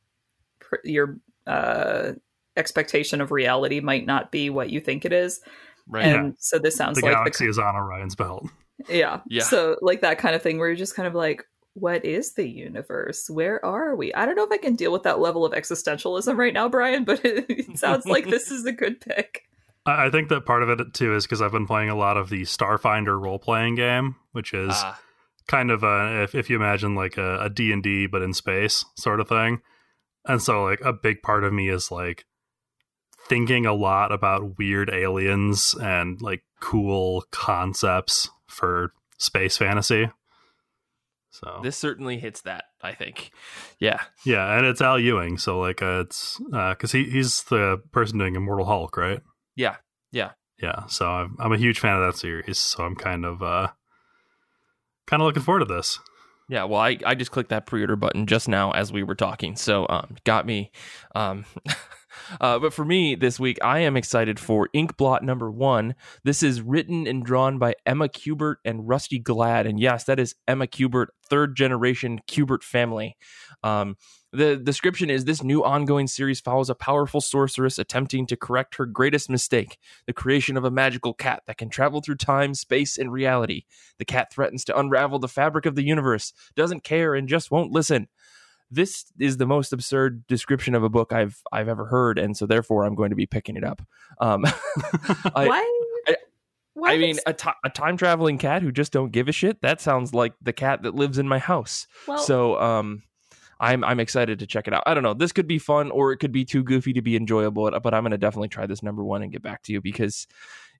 [0.84, 2.12] your uh
[2.56, 5.40] expectation of reality might not be what you think it is.
[5.86, 6.04] Right.
[6.04, 8.46] and so this sounds the like galaxy the is on orion's belt.
[8.88, 9.20] Yeah.
[9.28, 9.42] Yeah.
[9.44, 12.48] so like that kind of thing where you're just kind of like what is the
[12.48, 13.30] universe?
[13.30, 14.12] Where are we?
[14.12, 17.04] I don't know if i can deal with that level of existentialism right now brian
[17.04, 19.42] but it sounds like this is a good pick.
[19.86, 22.16] I I think that part of it too is because I've been playing a lot
[22.16, 25.00] of the Starfinder role playing game, which is Ah,
[25.46, 29.20] kind of a if if you imagine like a, a D&D but in space sort
[29.20, 29.60] of thing.
[30.28, 32.24] And so like a big part of me is like
[33.28, 40.10] thinking a lot about weird aliens and like cool concepts for space fantasy.
[41.30, 43.30] So this certainly hits that, I think.
[43.78, 44.00] Yeah.
[44.24, 48.34] yeah, and it's Al Ewing, so like uh, it's because he he's the person doing
[48.34, 49.20] Immortal Hulk, right?
[49.54, 49.76] Yeah.
[50.10, 50.32] Yeah.
[50.60, 53.68] Yeah, so I'm, I'm a huge fan of that series, so I'm kind of uh
[55.06, 56.00] kind of looking forward to this.
[56.48, 59.54] Yeah, well, I, I just clicked that pre-order button just now as we were talking,
[59.54, 60.70] so um, got me.
[61.14, 61.44] Um,
[62.40, 65.94] uh, but for me this week, I am excited for Inkblot number one.
[66.24, 70.34] This is written and drawn by Emma Kubert and Rusty Gladd, and yes, that is
[70.46, 73.16] Emma Kubert, third generation Kubert family.
[73.62, 73.96] Um,
[74.32, 78.84] the description is this new ongoing series follows a powerful sorceress attempting to correct her
[78.84, 83.10] greatest mistake the creation of a magical cat that can travel through time, space, and
[83.10, 83.62] reality.
[83.98, 87.72] The cat threatens to unravel the fabric of the universe, doesn't care, and just won't
[87.72, 88.08] listen.
[88.70, 92.46] This is the most absurd description of a book I've I've ever heard, and so
[92.46, 93.80] therefore I'm going to be picking it up.
[94.20, 94.44] Um,
[95.34, 96.16] I, why I-
[96.74, 99.60] why I mean, ex- a time traveling cat who just don't give a shit.
[99.62, 101.88] That sounds like the cat that lives in my house.
[102.06, 103.02] well, so, um,
[103.58, 104.84] I'm I'm excited to check it out.
[104.86, 105.14] I don't know.
[105.14, 107.68] This could be fun, or it could be too goofy to be enjoyable.
[107.82, 110.28] But I'm going to definitely try this number one and get back to you because,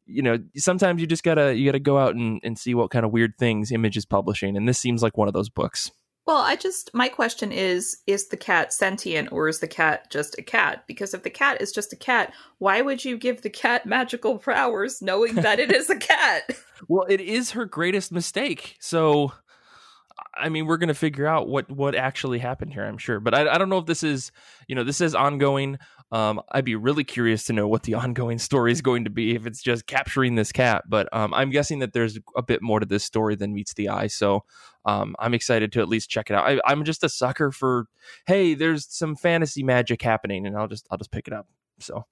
[0.07, 3.05] you know, sometimes you just gotta you gotta go out and, and see what kind
[3.05, 5.91] of weird things Image is publishing, and this seems like one of those books.
[6.29, 10.39] Well, I just my question is: Is the cat sentient, or is the cat just
[10.39, 10.85] a cat?
[10.87, 14.37] Because if the cat is just a cat, why would you give the cat magical
[14.37, 16.43] powers, knowing that it is a cat?
[16.87, 18.77] Well, it is her greatest mistake.
[18.79, 19.33] So,
[20.33, 22.85] I mean, we're going to figure out what what actually happened here.
[22.85, 24.31] I'm sure, but I, I don't know if this is,
[24.69, 25.79] you know, this is ongoing.
[26.11, 29.35] Um, I'd be really curious to know what the ongoing story is going to be
[29.35, 30.85] if it's just capturing this cat.
[30.89, 33.89] But um, I'm guessing that there's a bit more to this story than meets the
[33.89, 34.07] eye.
[34.07, 34.45] So
[34.85, 36.47] um, I'm excited to at least check it out.
[36.47, 37.87] I, I'm just a sucker for,
[38.27, 41.47] hey, there's some fantasy magic happening, and I'll just I'll just pick it up.
[41.79, 42.05] So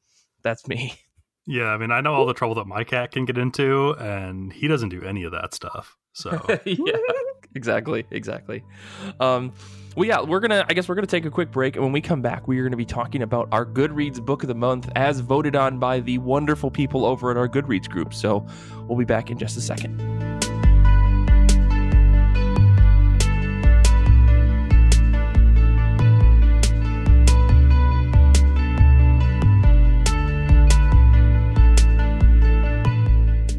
[0.43, 0.95] that's me.
[1.49, 4.53] Yeah, I mean, I know all the trouble that my cat can get into, and
[4.53, 5.97] he doesn't do any of that stuff.
[6.13, 6.31] So
[6.65, 6.97] yeah,
[7.57, 8.63] exactly, exactly.
[9.19, 9.53] Um,
[9.97, 10.65] well, yeah, we're gonna.
[10.69, 12.63] I guess we're gonna take a quick break, and when we come back, we are
[12.65, 16.19] gonna be talking about our Goodreads book of the month, as voted on by the
[16.19, 18.13] wonderful people over at our Goodreads group.
[18.13, 18.47] So,
[18.87, 20.36] we'll be back in just a second.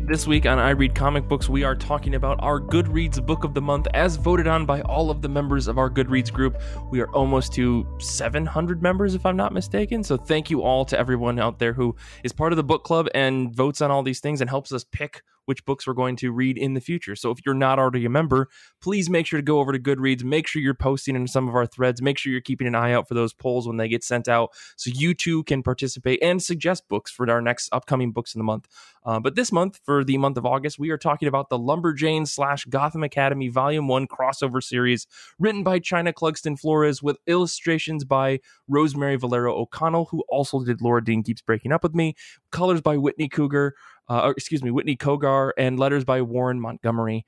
[0.07, 3.53] This week on I Read Comic Books, we are talking about our Goodreads Book of
[3.53, 6.61] the Month as voted on by all of the members of our Goodreads group.
[6.89, 10.05] We are almost to 700 members, if I'm not mistaken.
[10.05, 11.93] So thank you all to everyone out there who
[12.23, 14.85] is part of the book club and votes on all these things and helps us
[14.85, 17.15] pick which books we're going to read in the future.
[17.15, 18.49] So if you're not already a member,
[18.81, 21.55] please make sure to go over to Goodreads, make sure you're posting in some of
[21.55, 24.03] our threads, make sure you're keeping an eye out for those polls when they get
[24.03, 28.35] sent out so you too can participate and suggest books for our next upcoming books
[28.35, 28.67] in the month.
[29.07, 32.27] Uh, but this month, for the month of August, we are talking about the Lumberjanes
[32.27, 35.07] slash Gotham Academy Volume 1 crossover series
[35.39, 41.01] written by Chynna Clugston Flores with illustrations by Rosemary Valero O'Connell, who also did Laura
[41.01, 42.15] Dean Keeps Breaking Up With Me,
[42.51, 43.75] colors by Whitney Cougar,
[44.09, 47.25] uh, excuse me, Whitney Kogar, and letters by Warren Montgomery.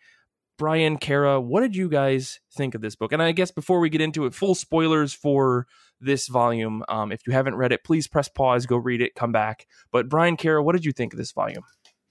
[0.57, 3.13] Brian, Kara, what did you guys think of this book?
[3.13, 5.65] And I guess before we get into it, full spoilers for
[6.01, 6.83] this volume.
[6.89, 9.67] Um, if you haven't read it, please press pause, go read it, come back.
[9.91, 11.63] But Brian, Kara, what did you think of this volume?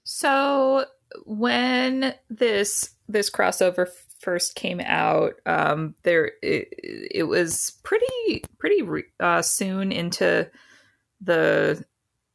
[0.03, 0.85] So
[1.25, 3.87] when this this crossover
[4.19, 6.67] first came out, um, there it,
[7.11, 8.83] it was pretty pretty
[9.19, 10.49] uh, soon into
[11.21, 11.83] the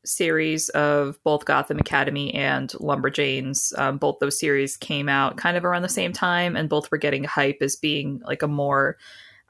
[0.06, 3.76] series of both Gotham Academy and Lumberjanes.
[3.78, 6.98] Um, both those series came out kind of around the same time, and both were
[6.98, 8.96] getting hype as being like a more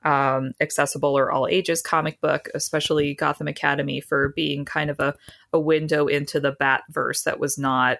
[0.04, 5.14] um, accessible or all ages comic book, especially Gotham Academy for being kind of a,
[5.52, 7.98] a window into the Batverse that was not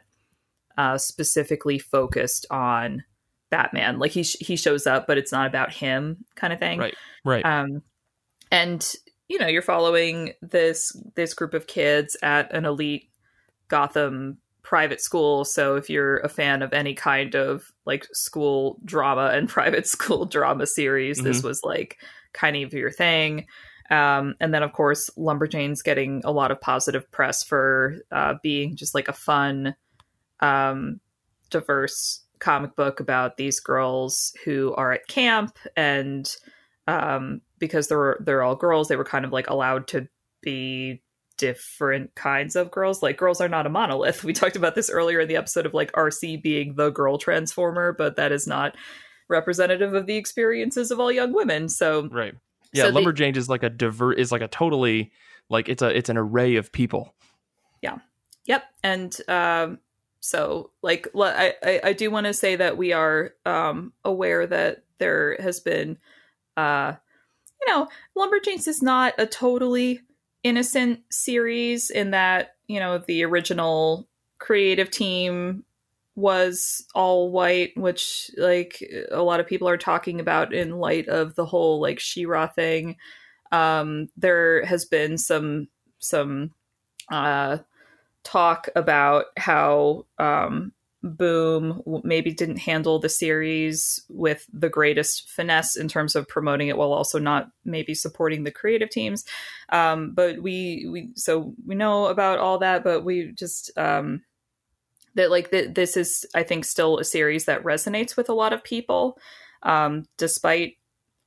[0.77, 3.05] uh, specifically focused on
[3.51, 3.99] Batman.
[3.99, 6.79] Like he sh- he shows up, but it's not about him, kind of thing.
[6.79, 6.95] Right.
[7.25, 7.45] Right.
[7.45, 7.83] Um,
[8.51, 8.87] and
[9.29, 13.11] you know, you're following this this group of kids at an elite
[13.69, 15.45] Gotham private school.
[15.45, 20.25] So if you're a fan of any kind of like school drama and private school
[20.25, 21.29] drama series, mm-hmm.
[21.29, 21.99] this was like
[22.33, 23.47] kind of your thing.
[23.91, 28.75] Um, and then, of course, Lumberjane's getting a lot of positive press for uh, being
[28.75, 29.77] just like a fun,
[30.41, 31.01] um,
[31.51, 36.35] diverse comic book about these girls who are at camp and
[36.89, 40.09] um, because they're they're all girls, they were kind of like allowed to
[40.43, 41.03] be
[41.37, 43.03] different kinds of girls.
[43.03, 44.25] Like girls are not a monolith.
[44.25, 47.93] We talked about this earlier in the episode of like Arcee being the girl transformer,
[47.93, 48.77] but that is not
[49.29, 51.69] representative of the experiences of all young women.
[51.69, 52.35] So right,
[52.73, 55.13] yeah, so Lumberjane is like a diver is like a totally
[55.49, 57.15] like it's a it's an array of people.
[57.83, 57.99] Yeah.
[58.47, 58.65] Yep.
[58.83, 59.79] And um,
[60.21, 64.85] so like I I, I do want to say that we are um, aware that
[64.99, 65.99] there has been
[66.57, 66.95] uh,
[67.67, 70.01] you know, Lumberjanes is not a totally
[70.45, 74.07] innocent series in that, you know, the original
[74.39, 75.65] creative team
[76.15, 78.81] was all white, which like
[79.11, 82.97] a lot of people are talking about in light of the whole like She-Ra thing.
[83.51, 86.53] Um, there has been some some
[87.11, 87.59] uh,
[88.23, 90.73] talk about how um,
[91.05, 96.79] Boom maybe didn't handle the series with the greatest finesse in terms of promoting it
[96.79, 99.27] while also not maybe supporting the creative teams.
[99.69, 104.23] Um, but we we so we know about all that, but we just um,
[105.15, 108.55] that like th- this is I think still a series that resonates with a lot
[108.55, 109.19] of people,
[109.63, 110.79] um, despite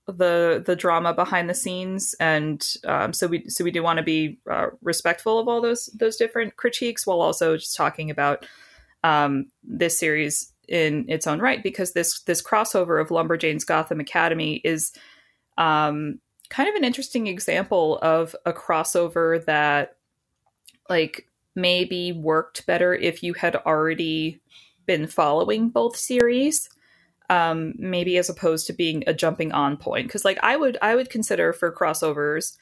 [0.08, 4.04] the the drama behind the scenes and um, so we so we do want to
[4.04, 8.44] be uh, respectful of all those those different critiques while also just talking about
[9.04, 14.56] um, this series in its own right because this this crossover of Lumberjane's Gotham Academy
[14.64, 14.92] is
[15.58, 19.96] um, kind of an interesting example of a crossover that
[20.90, 24.40] like maybe worked better if you had already
[24.86, 26.70] been following both series
[27.30, 30.08] um, maybe as opposed to being a jumping on point.
[30.08, 32.58] Because like i would i would consider for crossovers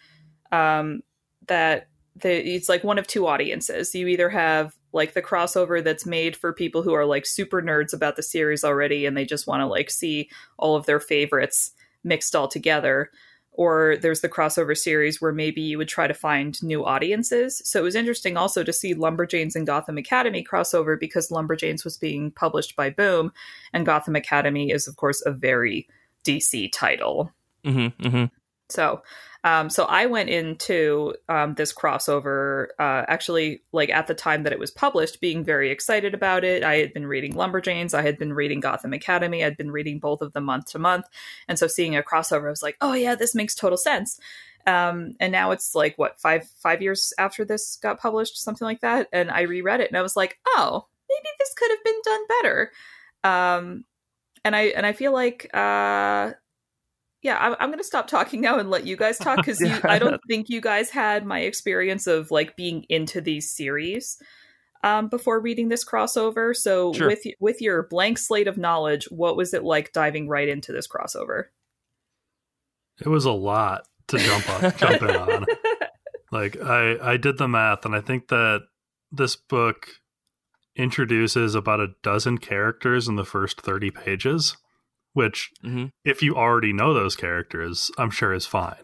[0.52, 1.02] um,
[1.48, 3.94] that the, it's like one of two audiences.
[3.94, 7.94] You either have like the crossover that's made for people who are like super nerds
[7.94, 11.72] about the series already and they just want to like see all of their favorites
[12.04, 13.12] mixed all together
[13.52, 17.62] or there's the crossover series where maybe you would try to find new audiences.
[17.64, 21.98] So it was interesting also to see Lumberjanes and Gotham Academy crossover because Lumberjanes was
[21.98, 23.32] being published by Boom,
[23.72, 25.88] and Gotham Academy is, of course, a very
[26.26, 27.32] DC title.
[27.64, 28.26] Mm-hmm, mm-hmm.
[28.70, 29.02] So
[29.46, 34.52] um, so I went into um, this crossover uh, actually like at the time that
[34.52, 36.64] it was published, being very excited about it.
[36.64, 40.24] I had been reading Lumberjanes, I had been reading Gotham Academy, I'd been reading both
[40.24, 41.06] of them month to month,
[41.48, 44.20] and so seeing a crossover, I was like, oh yeah, this makes total sense.
[44.66, 48.82] Um, and now it's like what five five years after this got published, something like
[48.82, 52.02] that, and I reread it and I was like, oh, maybe this could have been
[52.04, 52.72] done better.
[53.24, 53.86] Um,
[54.44, 56.32] and I and I feel like uh,
[57.26, 59.80] yeah, I'm, I'm going to stop talking now and let you guys talk because yeah.
[59.84, 64.18] I don't think you guys had my experience of like being into these series.
[64.84, 66.56] um, before reading this crossover.
[66.56, 67.08] So Sure.
[67.08, 70.88] with with your blank slate of knowledge, what was it like diving right into this
[70.88, 71.46] crossover?
[73.02, 75.46] It was a lot to jump on, jump in on.
[76.32, 78.62] Like I, I did the math, and I think that
[79.12, 79.88] this book
[80.76, 84.58] introduces about a dozen characters in the first thirty pages,
[85.16, 85.92] which, Mhm.
[86.04, 88.84] if you already know those characters, I'm sure is fine.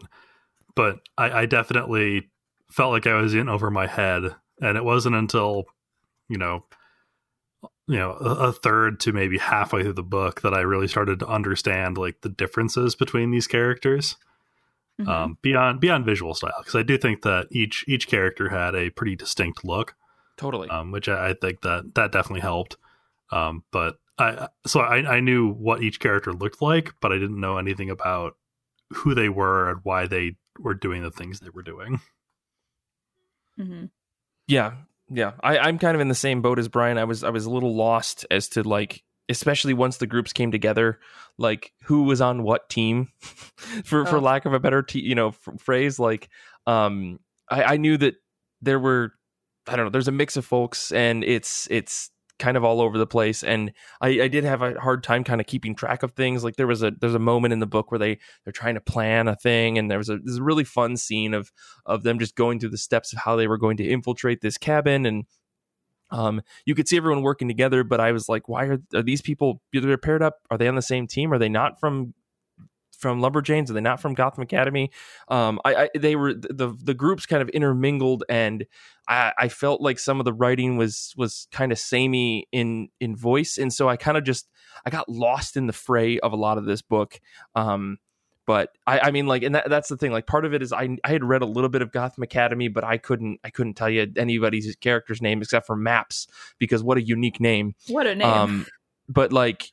[0.74, 2.30] But I, I definitely
[2.70, 5.66] felt like I was in over my head, and it wasn't until
[6.28, 6.64] you know,
[7.86, 11.18] you know, a, a third to maybe halfway through the book that I really started
[11.20, 14.16] to understand like the differences between these characters
[15.00, 15.08] Mhm.
[15.08, 18.90] um, beyond beyond visual style because I do think that each each character had a
[18.90, 19.94] pretty distinct look,
[20.38, 20.68] Totally.
[20.70, 22.76] um, which I, I think that that definitely helped.
[23.30, 27.40] Um, but I so I, I knew what each character looked like, but I didn't
[27.40, 28.34] know anything about
[28.92, 32.00] who they were and why they were doing the things they were doing.
[33.58, 33.90] Mhm.
[34.46, 34.72] Yeah,
[35.10, 35.32] yeah.
[35.42, 36.98] I, I'm kind of in the same boat as Brian.
[36.98, 40.50] I was I was a little lost as to like, especially once the groups came
[40.50, 41.00] together,
[41.38, 43.08] like who was on what team,
[43.84, 44.20] for for Oh.
[44.20, 45.98] lack of a better t- you know f- phrase.
[45.98, 46.28] Like,
[46.66, 47.18] um,
[47.50, 48.14] I, I knew that
[48.60, 49.12] there were,
[49.66, 52.10] I don't know, there's a mix of folks, and it's it's
[52.42, 55.40] kind of all over the place and I, I did have a hard time kind
[55.40, 56.42] of keeping track of things.
[56.42, 58.80] Like there was a there's a moment in the book where they they're trying to
[58.80, 61.52] plan a thing and there was a this really fun scene of
[61.86, 64.58] of them just going through the steps of how they were going to infiltrate this
[64.58, 65.24] cabin and
[66.10, 69.22] um you could see everyone working together but i was like why are, are these
[69.22, 71.32] people they're paired up are they on the same team?
[71.32, 72.12] Are they not from
[73.02, 74.90] from lumberjanes are they not from gotham academy?
[75.28, 78.64] Um i, I they were the the groups kind of intermingled and
[79.08, 83.16] I, I felt like some of the writing was was kind of samey in in
[83.16, 84.48] voice and so i kind of just
[84.86, 87.20] i got lost in the fray of a lot of this book.
[87.54, 87.98] Um
[88.46, 90.72] but I, I mean like and that, that's the thing like part of it is
[90.72, 93.74] I, I had read a little bit of gotham academy but i couldn't i couldn't
[93.74, 96.26] tell you anybody's character's name except for maps
[96.58, 97.74] because what a unique name.
[97.88, 98.28] What a name!
[98.28, 98.66] um
[99.08, 99.72] but like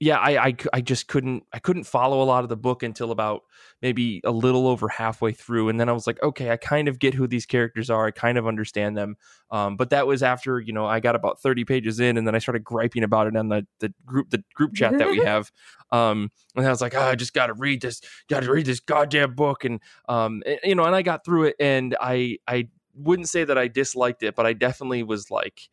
[0.00, 3.12] yeah I, I i just couldn't i couldn't follow a lot of the book until
[3.12, 3.42] about
[3.82, 6.98] maybe a little over halfway through and then i was like okay i kind of
[6.98, 9.16] get who these characters are i kind of understand them.
[9.50, 12.34] Um but that was after you know i got about 30 pages in and then
[12.34, 15.52] i started griping about it on the the group the group chat that we have
[15.92, 19.34] um and i was like oh, i just gotta read this gotta read this goddamn
[19.34, 23.28] book and um and, you know and i got through it and i i wouldn't
[23.28, 25.68] say that i disliked it but i definitely was like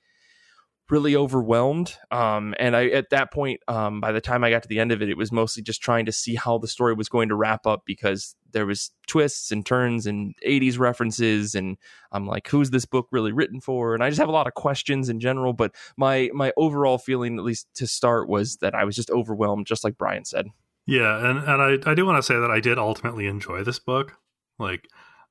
[0.89, 1.95] really overwhelmed.
[2.11, 4.91] Um and i at that point um by the time i got to the end
[4.91, 7.35] of it it was mostly just trying to see how the story was going to
[7.35, 11.77] wrap up because there was twists and turns and 80s references and
[12.11, 13.93] i'm like who's this book really written for?
[13.93, 17.37] And i just have a lot of questions in general but my my overall feeling
[17.37, 20.47] at least to start was that i was just overwhelmed just like brian said.
[20.87, 23.77] Yeah, and and I I do want to say that I did ultimately enjoy this
[23.77, 24.13] book.
[24.57, 24.87] Like,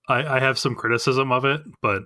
[0.07, 2.03] I I have some criticism of it, but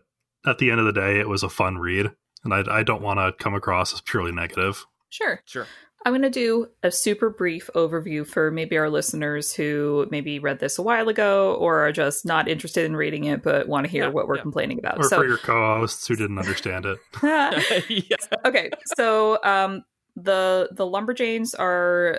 [0.46, 2.12] at the end of the day, it was a fun read,
[2.44, 4.86] and I I don't want to come across as purely negative.
[5.08, 5.40] sure.
[5.44, 5.66] sure
[6.06, 10.58] I'm going to do a super brief overview for maybe our listeners who maybe read
[10.58, 13.90] this a while ago or are just not interested in reading it but want to
[13.90, 14.42] hear Yeah, what we're yeah.
[14.42, 14.96] complaining about.
[14.98, 16.98] Or so, for your co-hosts who didn't understand it.
[18.08, 18.16] yeah
[18.46, 19.82] okay, so um,
[20.16, 22.12] the the Lumberjanes are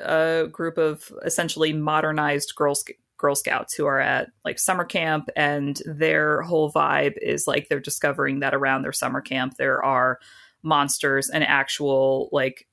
[0.43, 2.91] a group of essentially modernized Girl Sc-
[3.21, 7.79] Girl Scouts who are at like summer camp, and their whole vibe is like they're
[7.79, 10.19] discovering that around their summer camp there are
[10.63, 12.67] monsters and actual like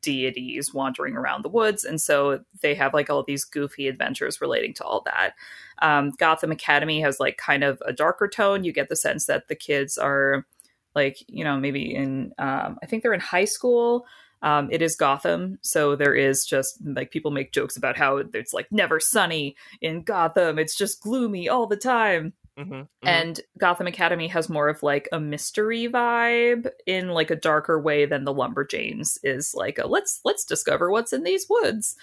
[0.00, 4.74] deities wandering around the woods and so they have like all these goofy adventures relating
[4.74, 5.34] to all that.
[5.80, 8.64] Um, gotham academy has like kind of a darker tone.
[8.64, 10.46] You get the sense that the kids are
[10.94, 14.06] like you know maybe in um, i think they're in high school
[14.42, 18.52] um, it is gotham so there is just like people make jokes about how it's
[18.52, 22.86] like never sunny in gotham it's just gloomy all the time Mhm, mhm.
[23.02, 28.04] and Gotham Academy has more of like a mystery vibe in like a darker way
[28.04, 31.96] than the Lumberjanes is like a let's let's discover what's in these woods.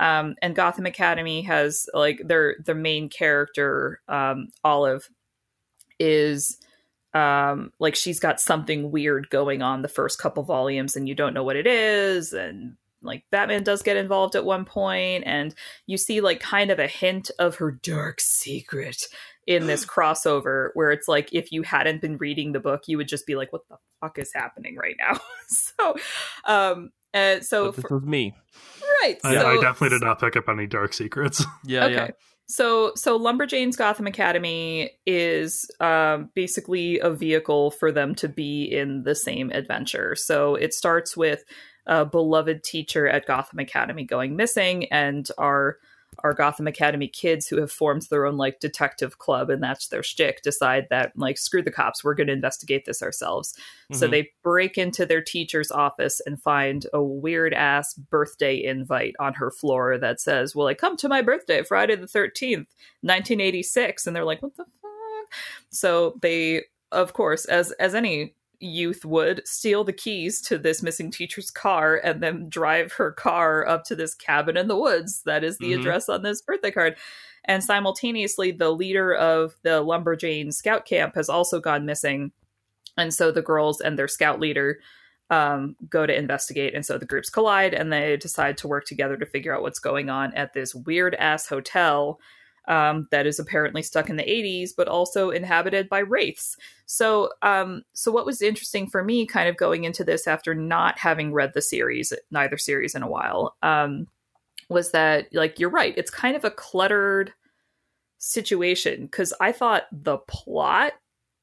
[0.00, 5.08] Um, and Gotham Academy has like their their main character um, Olive
[6.00, 6.58] is
[7.14, 11.34] um like she's got something weird going on the first couple volumes and you don't
[11.34, 12.32] know what it is.
[12.32, 15.54] And like Batman does get involved at one point and
[15.86, 19.06] you see like kind of a hint of her dark secret
[19.46, 23.08] in this crossover where it's like if you hadn't been reading the book you would
[23.08, 25.18] just be like what the fuck is happening right now?
[25.46, 25.94] So
[26.46, 28.34] um and so But this for, was me.
[29.02, 31.44] Right I, so, I definitely did not pick up any dark secrets.
[31.64, 31.94] yeah okay.
[31.94, 32.10] yeah
[32.46, 39.02] so so lumberjanes gotham academy is um, basically a vehicle for them to be in
[39.02, 40.14] the same adventure.
[40.14, 41.44] So it starts with
[41.86, 45.78] a beloved teacher at gotham academy going missing and our
[46.24, 50.02] our Gotham Academy kids who have formed their own like detective club and that's their
[50.02, 53.52] shtick decide that like screw the cops, we're going to investigate this ourselves.
[53.52, 53.96] Mm-hmm.
[53.96, 59.34] So they break into their teacher's office and find a weird ass birthday invite on
[59.34, 62.66] her floor that says, "Will I come to my birthday Friday the 13th,
[63.02, 65.34] 1986?" And they're like, "What the fuck?"
[65.68, 71.10] So they of course, as as any youth would steal the keys to this missing
[71.10, 75.44] teacher's car and then drive her car up to this cabin in the woods that
[75.44, 75.80] is the mm-hmm.
[75.80, 76.96] address on this birthday card.
[77.44, 82.32] And simultaneously the leader of the lumberjane scout camp has also gone missing.
[82.96, 84.78] And so the girls and their scout leader
[85.30, 86.74] um, go to investigate.
[86.74, 89.78] And so the groups collide and they decide to work together to figure out what's
[89.78, 92.18] going on at this weird ass hotel
[92.66, 96.56] um, that is apparently stuck in the 80s, but also inhabited by wraiths.
[96.86, 100.98] So, um, so what was interesting for me, kind of going into this after not
[100.98, 104.06] having read the series, neither series in a while, um,
[104.68, 107.32] was that like you're right, it's kind of a cluttered
[108.18, 110.92] situation because I thought the plot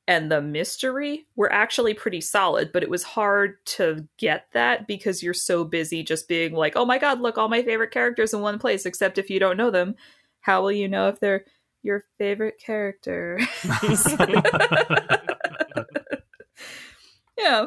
[0.08, 5.22] and the mystery were actually pretty solid, but it was hard to get that because
[5.22, 8.42] you're so busy just being like, oh my god, look, all my favorite characters in
[8.42, 9.96] one place, except if you don't know them
[10.42, 11.46] how will you know if they're
[11.84, 13.40] your favorite character?
[17.38, 17.66] yeah.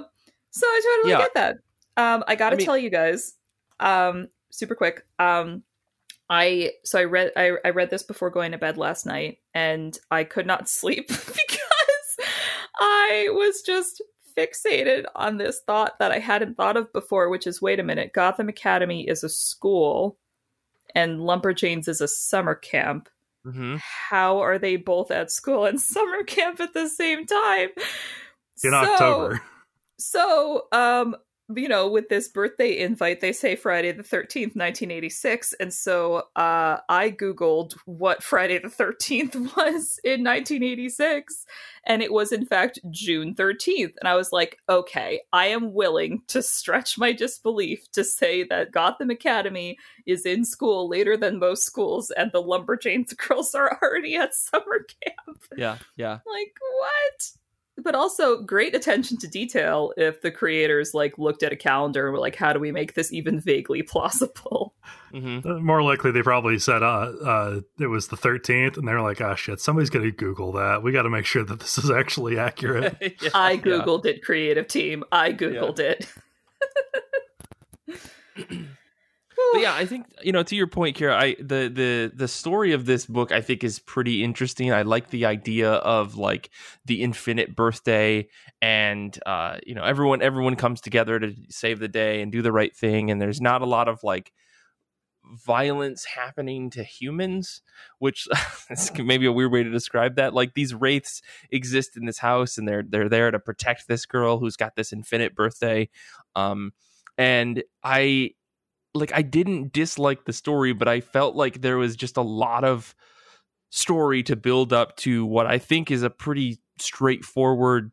[0.50, 1.18] So I totally yeah.
[1.18, 1.56] get that.
[1.96, 3.34] Um, I gotta I mean, tell you guys,
[3.80, 5.04] um, super quick.
[5.18, 5.62] Um,
[6.30, 9.96] I so I read I, I read this before going to bed last night, and
[10.10, 12.18] I could not sleep because
[12.78, 14.02] I was just
[14.36, 18.12] fixated on this thought that I hadn't thought of before, which is wait a minute,
[18.12, 20.18] Gotham Academy is a school
[20.94, 23.08] and Lumberjanes is a summer camp.
[23.46, 23.76] Mm-hmm.
[23.80, 27.70] How are they both at school and summer camp at the same time?
[28.62, 29.42] In so, October.
[29.98, 31.16] So, um,
[31.54, 35.52] you know, with this birthday invite, they say Friday the 13th, 1986.
[35.60, 41.44] And so uh, I Googled what Friday the 13th was in 1986.
[41.86, 43.92] And it was, in fact, June 13th.
[44.00, 48.72] And I was like, okay, I am willing to stretch my disbelief to say that
[48.72, 49.76] Gotham Academy
[50.06, 54.86] is in school later than most schools and the Lumberjanes girls are already at summer
[55.02, 55.42] camp.
[55.56, 56.20] Yeah, yeah.
[56.26, 57.43] Like, what?
[57.76, 62.12] But also great attention to detail if the creators like looked at a calendar and
[62.12, 64.74] were like how do we make this even vaguely plausible
[65.12, 65.46] mm-hmm.
[65.48, 69.20] Uh, more likely they probably said uh, uh, it was the 13th and they're like
[69.20, 72.38] oh shit somebody's gonna google that we got to make sure that this is actually
[72.38, 74.12] accurate yeah, i googled yeah.
[74.12, 75.94] it creative team i googled yeah.
[75.94, 76.08] it
[79.52, 81.16] but yeah, I think you know to your point, Kara.
[81.16, 84.72] I the the the story of this book I think is pretty interesting.
[84.72, 86.50] I like the idea of like
[86.84, 88.28] the infinite birthday,
[88.60, 92.52] and uh, you know everyone everyone comes together to save the day and do the
[92.52, 94.32] right thing, and there's not a lot of like
[95.24, 97.62] violence happening to humans,
[97.98, 98.28] which
[98.70, 100.34] is maybe a weird way to describe that.
[100.34, 104.38] Like these wraiths exist in this house, and they're they're there to protect this girl
[104.38, 105.88] who's got this infinite birthday.
[106.36, 106.72] Um,
[107.16, 108.32] and I
[108.94, 112.64] like I didn't dislike the story, but I felt like there was just a lot
[112.64, 112.94] of
[113.70, 117.90] story to build up to what I think is a pretty straightforward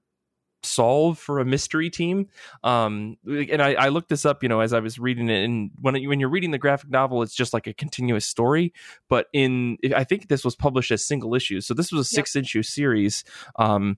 [0.64, 2.28] solve for a mystery team.
[2.64, 5.44] Um, and I, I, looked this up, you know, as I was reading it.
[5.44, 8.74] And when when you're reading the graphic novel, it's just like a continuous story.
[9.10, 12.36] But in I think this was published as single issues, so this was a six
[12.36, 12.44] yep.
[12.44, 13.24] issue series.
[13.58, 13.98] Um,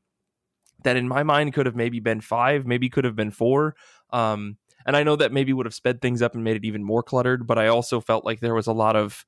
[0.83, 3.75] that in my mind could have maybe been five, maybe could have been four.
[4.11, 6.83] Um, and I know that maybe would have sped things up and made it even
[6.83, 9.25] more cluttered, but I also felt like there was a lot of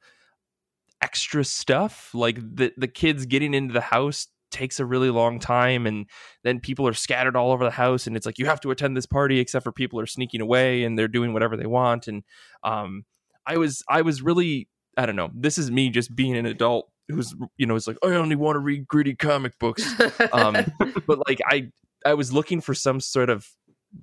[1.01, 2.11] extra stuff.
[2.13, 6.07] Like the the kids getting into the house takes a really long time and
[6.43, 8.95] then people are scattered all over the house and it's like you have to attend
[8.95, 12.23] this party except for people are sneaking away and they're doing whatever they want and
[12.63, 13.03] um
[13.45, 15.29] I was I was really I don't know.
[15.33, 18.55] This is me just being an adult who's you know it's like I only want
[18.55, 19.85] to read gritty comic books.
[20.31, 20.55] um
[21.05, 21.71] but like I
[22.05, 23.45] I was looking for some sort of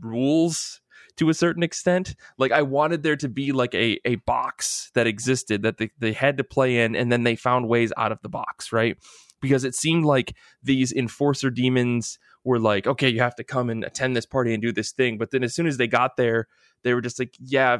[0.00, 0.81] rules
[1.16, 2.14] to a certain extent.
[2.38, 6.12] Like I wanted there to be like a a box that existed that they, they
[6.12, 8.96] had to play in, and then they found ways out of the box, right?
[9.40, 13.84] Because it seemed like these enforcer demons were like, okay, you have to come and
[13.84, 15.18] attend this party and do this thing.
[15.18, 16.46] But then as soon as they got there,
[16.84, 17.78] they were just like, yeah,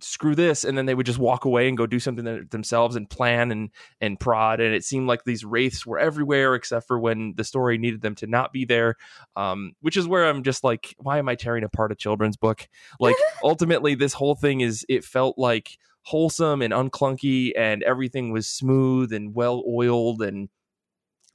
[0.00, 3.10] screw this and then they would just walk away and go do something themselves and
[3.10, 3.70] plan and
[4.00, 7.78] and prod and it seemed like these wraiths were everywhere except for when the story
[7.78, 8.94] needed them to not be there
[9.36, 12.68] um, which is where i'm just like why am i tearing apart a children's book?
[12.98, 18.48] Like ultimately this whole thing is it felt like wholesome and unclunky and everything was
[18.48, 20.48] smooth and well oiled and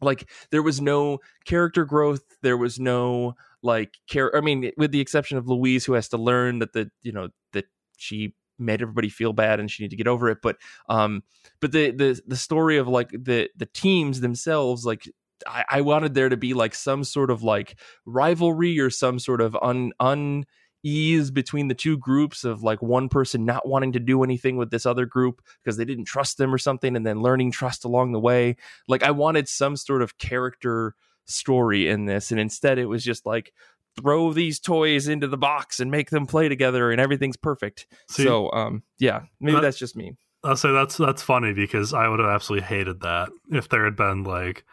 [0.02, 5.00] like there was no character growth there was no like care i mean with the
[5.00, 7.66] exception of louise who has to learn that the you know that
[7.98, 10.58] she made everybody feel bad and she needed to get over it but
[10.90, 11.24] um
[11.60, 15.08] but the the the story of like the the teams themselves like
[15.48, 19.42] I, I wanted there to be like some sort of like rivalry or some sort
[19.42, 24.24] of un unease between the two groups of like one person not wanting to do
[24.24, 27.52] anything with this other group because they didn't trust them or something and then learning
[27.52, 28.56] trust along the way.
[28.88, 30.96] Like i wanted some sort of character
[31.26, 33.54] story in this and instead it was just like
[34.00, 37.88] throw these toys into the box and make them play together and everything's perfect.
[38.10, 40.16] See, so um yeah maybe that- that's just me.
[40.44, 43.96] I'll say that's that's funny because I would have absolutely hated that if there had
[43.96, 44.66] been like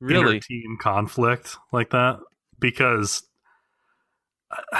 [0.00, 0.40] really?
[0.40, 2.20] team conflict like that
[2.58, 3.22] because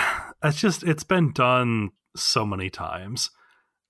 [0.45, 3.30] it's just it's been done so many times.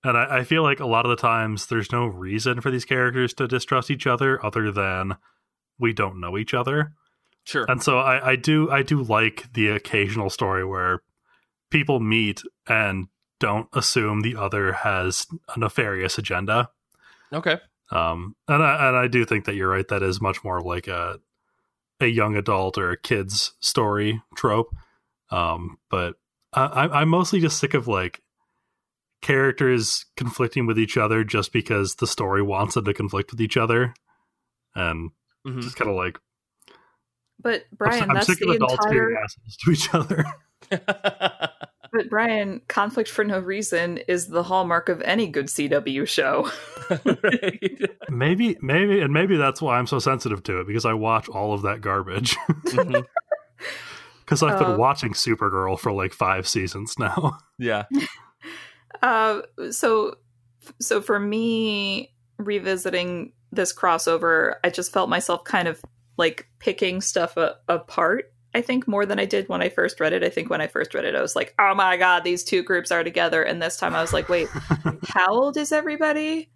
[0.05, 2.85] And I, I feel like a lot of the times there's no reason for these
[2.85, 5.17] characters to distrust each other other than
[5.79, 6.93] we don't know each other
[7.45, 11.03] sure and so I, I do i do like the occasional story where
[11.71, 13.09] people meet and
[13.41, 16.71] don't assume the other has a nefarious agenda
[17.33, 17.59] okay
[17.91, 19.87] um, and I and I do think that you're right.
[19.87, 21.21] That is much more like a
[22.01, 24.75] a young adult or a kid's story trope.
[25.31, 26.15] Um, but
[26.55, 28.23] I, I'm mostly just sick of like
[29.23, 33.57] characters conflicting with each other just because the story wants them to conflict with each
[33.59, 33.95] other,
[34.75, 35.11] and
[35.47, 35.61] Mhm.
[35.63, 36.19] just kind of like
[37.45, 39.09] But I'm, Brian, I'm that's sick of the adults entire.
[39.09, 40.25] being assholes to each other.
[41.93, 46.51] But Brian, conflict for no reason is the hallmark of any good CW show.
[46.91, 47.91] right.
[48.11, 51.53] maybe, maybe, and maybe that's why I'm so sensitive to it because I watch all
[51.55, 52.37] of that garbage.
[54.25, 57.39] Because I've been Uh, watching Supergirl for like five seasons now.
[57.59, 57.85] Yeah.
[59.03, 60.17] Uh, so,
[60.81, 65.81] so for me, revisiting this crossover, I just felt myself kind of
[66.17, 68.33] like picking stuff a- apart.
[68.55, 70.23] I think more than I did when I first read it.
[70.23, 72.63] I think when I first read it, I was like, "Oh my god, these two
[72.63, 74.49] groups are together." And this time, I was like, "Wait,
[75.09, 76.51] how old is everybody?"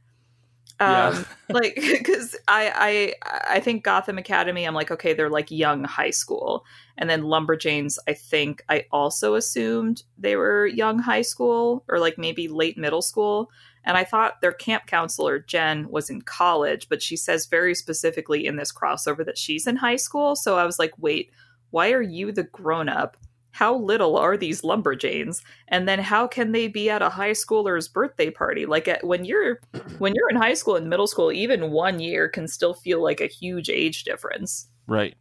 [0.80, 1.08] Yeah.
[1.08, 4.64] Um, like because I I I think Gotham Academy.
[4.64, 6.64] I'm like, okay, they're like young high school,
[6.96, 7.98] and then Lumberjanes.
[8.06, 13.02] I think I also assumed they were young high school or like maybe late middle
[13.02, 13.50] school.
[13.84, 18.46] And I thought their camp counselor Jen was in college, but she says very specifically
[18.46, 20.36] in this crossover that she's in high school.
[20.36, 21.30] So I was like, wait,
[21.70, 23.16] why are you the grown up?
[23.52, 25.42] How little are these lumberjanes?
[25.68, 28.66] And then how can they be at a high schooler's birthday party?
[28.66, 29.60] Like at, when you're
[29.98, 33.20] when you're in high school and middle school, even one year can still feel like
[33.20, 34.68] a huge age difference.
[34.86, 35.16] Right.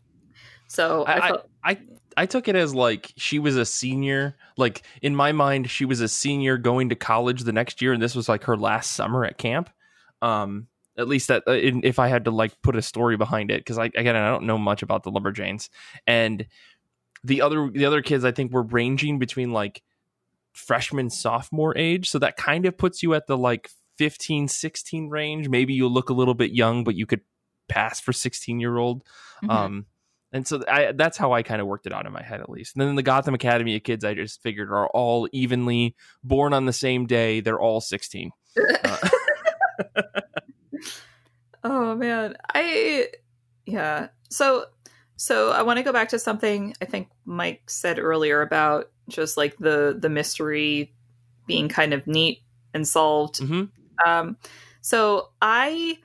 [0.68, 1.80] So I, I, felt, I I
[2.26, 4.36] took it as like she was a senior.
[4.58, 8.02] Like in my mind, she was a senior going to college the next year, and
[8.02, 9.70] this was like her last summer at camp.
[10.22, 13.52] Um, at least that uh, in, if I had to like put a story behind
[13.52, 15.70] it, because I again I don't know much about the Lumberjanes,
[16.08, 16.48] and
[17.24, 19.84] the other the other kids I think were ranging between like
[20.54, 25.50] freshman sophomore age, so that kind of puts you at the like 15 16 range.
[25.50, 27.22] Maybe you look a little bit young, but you could
[27.68, 29.04] pass for 16 year old
[29.44, 29.50] Mhm.
[29.52, 29.86] um
[30.38, 32.50] and so I, that's how I kind of worked it out in my head, at
[32.50, 32.76] least.
[32.76, 36.66] And then the Gotham Academy of kids, I just figured are all evenly born on
[36.66, 37.40] the same day.
[37.40, 38.32] They're all 16.
[38.84, 39.10] Uh,
[41.64, 43.08] oh man i
[43.66, 44.66] yeah so
[45.16, 49.38] so i want to go back to something i think mike said earlier about just
[49.38, 50.94] like the the mystery
[51.46, 52.42] being kind of neat
[52.74, 53.64] and solved hmm
[54.06, 54.38] um
[54.82, 55.98] so i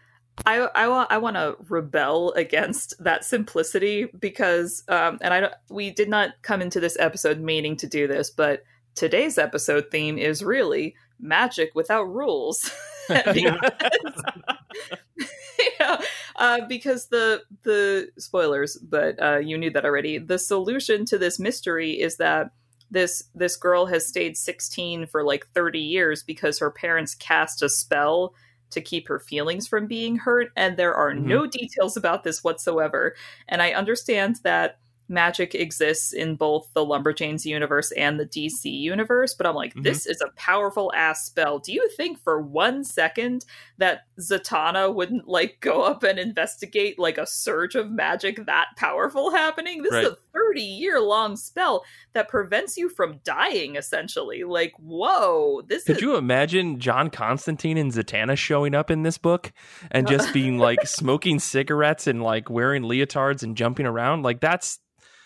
[0.47, 5.55] I, I want I want to rebel against that simplicity because um and I don't
[5.69, 8.65] we did not come into this episode meaning to do this but
[8.95, 12.71] today's episode theme is really magic without rules
[13.09, 13.61] Because-
[15.81, 16.01] yeah,
[16.37, 20.19] uh, because the the spoilers, but uh, you knew that already.
[20.19, 22.53] The solution to this mystery is that
[22.91, 27.69] this this girl has stayed 16 for like 30 years because her parents cast a
[27.69, 28.35] spell
[28.73, 31.23] to keep her feelings from being hurt, and there are Mhm.
[31.25, 33.15] no details about this whatsoever.
[33.49, 39.35] And I understand that magic exists in both the Lumberjanes universe and the DC universe,
[39.35, 39.83] but I'm like, Mhm.
[39.83, 41.59] this is a powerful ass spell.
[41.59, 43.45] Do you think for one second
[43.77, 49.33] that Zatanna wouldn't like go up and investigate like a surge of magic that powerful
[49.33, 49.83] happening?
[49.83, 54.45] This is a 30 year long spell that prevents you from dying, essentially.
[54.45, 59.19] Like, whoa, this Could is you imagine John Constantine and Zatanna showing up in this
[59.19, 59.53] book
[59.91, 64.23] and just being like smoking cigarettes and like wearing leotards and jumping around?
[64.23, 64.79] Like that's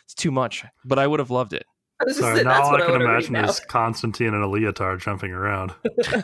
[0.04, 1.66] it's too much, but I would have loved it.
[2.00, 5.00] I So saying, now all I I can want imagine is Constantine in a leotard
[5.00, 5.74] jumping around,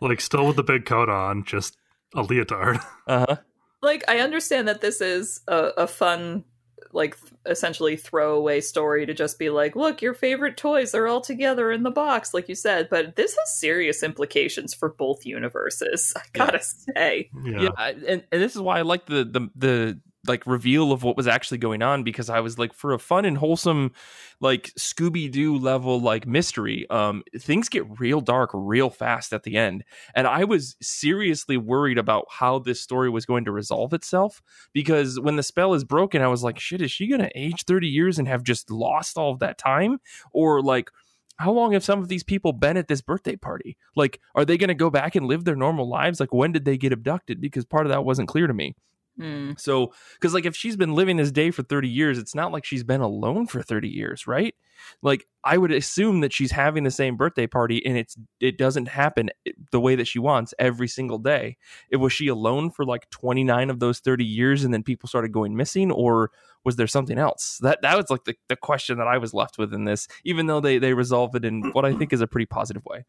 [0.00, 1.76] like still with the big coat on, just
[2.14, 2.78] a leotard.
[3.06, 3.36] Uh huh.
[3.82, 6.44] Like I understand that this is a, a fun
[6.92, 11.20] like th- essentially throwaway story to just be like, look, your favorite toys are all
[11.20, 12.88] together in the box, like you said.
[12.90, 16.12] But this has serious implications for both universes.
[16.16, 16.94] I gotta yeah.
[16.94, 20.92] say, yeah, yeah and, and this is why I like the the the like reveal
[20.92, 23.92] of what was actually going on because I was like for a fun and wholesome
[24.40, 29.56] like Scooby Doo level like mystery um things get real dark real fast at the
[29.56, 34.40] end and I was seriously worried about how this story was going to resolve itself
[34.72, 37.64] because when the spell is broken I was like shit is she going to age
[37.64, 39.98] 30 years and have just lost all of that time
[40.32, 40.90] or like
[41.38, 43.76] how long have some of these people been at this birthday party?
[43.96, 46.20] Like, are they going to go back and live their normal lives?
[46.20, 47.40] Like, when did they get abducted?
[47.40, 48.76] Because part of that wasn't clear to me.
[49.20, 49.60] Mm.
[49.60, 52.64] So, because like if she's been living this day for 30 years, it's not like
[52.64, 54.54] she's been alone for 30 years, right?
[55.02, 58.86] Like I would assume that she's having the same birthday party and it's it doesn't
[58.86, 59.30] happen
[59.70, 61.56] the way that she wants every single day.
[61.90, 65.30] It was she alone for like 29 of those 30 years and then people started
[65.30, 66.30] going missing or
[66.64, 67.58] was there something else?
[67.62, 70.46] That that was like the, the question that I was left with in this, even
[70.46, 73.04] though they they resolve it in what I think is a pretty positive way.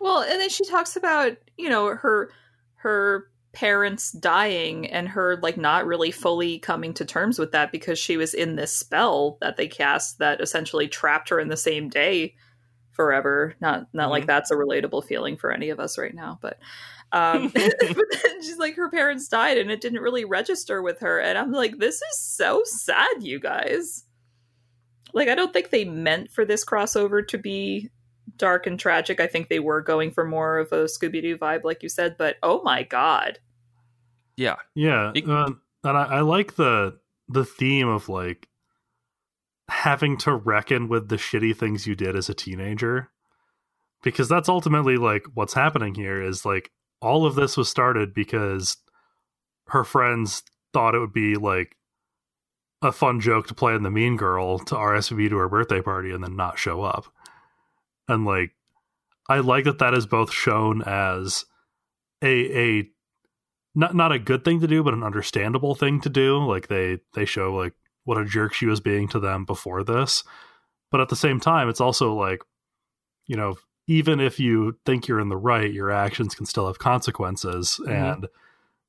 [0.00, 2.30] Well, and then she talks about, you know, her
[2.76, 7.98] her parents dying and her like not really fully coming to terms with that because
[7.98, 11.88] she was in this spell that they cast that essentially trapped her in the same
[11.88, 12.34] day
[12.92, 13.54] forever.
[13.58, 14.10] Not not mm-hmm.
[14.10, 16.58] like that's a relatable feeling for any of us right now but
[17.12, 21.18] um but then she's like her parents died and it didn't really register with her.
[21.18, 24.04] And i'm like this is so sad you guys.
[25.14, 27.88] Like i don't think they meant for this crossover to be
[28.36, 29.18] dark and tragic.
[29.18, 32.36] I think they were going for more of a scooby-doo vibe like you said but
[32.42, 33.38] oh my god
[34.36, 35.50] yeah, yeah, it, uh,
[35.84, 38.48] and I, I like the the theme of like
[39.68, 43.10] having to reckon with the shitty things you did as a teenager
[44.02, 46.70] because that's ultimately like what's happening here is like
[47.00, 48.76] all of this was started because
[49.68, 51.76] her friends thought it would be like
[52.82, 56.12] a fun joke to play in the mean girl to RSVP to her birthday party
[56.12, 57.06] and then not show up.
[58.08, 58.52] And like
[59.28, 61.44] I like that that is both shown as
[62.22, 62.90] a a
[63.76, 66.38] not not a good thing to do, but an understandable thing to do.
[66.44, 67.74] Like they they show like
[68.04, 70.24] what a jerk she was being to them before this,
[70.90, 72.40] but at the same time, it's also like,
[73.26, 73.56] you know,
[73.86, 77.92] even if you think you're in the right, your actions can still have consequences, mm-hmm.
[77.92, 78.28] and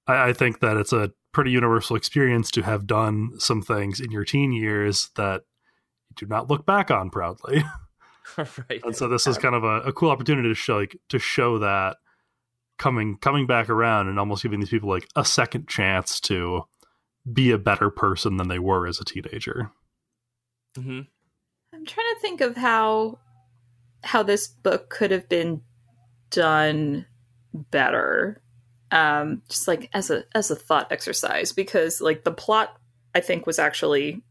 [0.08, 4.12] I, I think that it's a pretty universal experience to have done some things in
[4.12, 5.44] your teen years that
[6.10, 7.64] you do not look back on proudly.
[8.38, 8.82] right.
[8.84, 11.60] And so this is kind of a, a cool opportunity to show like to show
[11.60, 11.98] that
[12.78, 16.64] coming coming back around and almost giving these people like a second chance to
[17.32, 19.72] be a better person than they were as a teenager.
[20.78, 21.02] Mm-hmm.
[21.74, 23.20] I'm trying to think of how
[24.04, 25.62] how this book could have been
[26.30, 27.06] done
[27.54, 28.42] better
[28.92, 32.78] um just like as a as a thought exercise because like the plot
[33.16, 34.22] i think was actually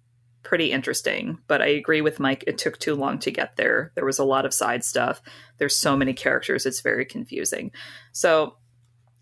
[0.47, 1.39] pretty interesting.
[1.49, 3.91] But I agree with Mike, it took too long to get there.
[3.97, 5.21] There was a lot of side stuff.
[5.59, 7.73] There's so many characters, it's very confusing.
[8.13, 8.55] So,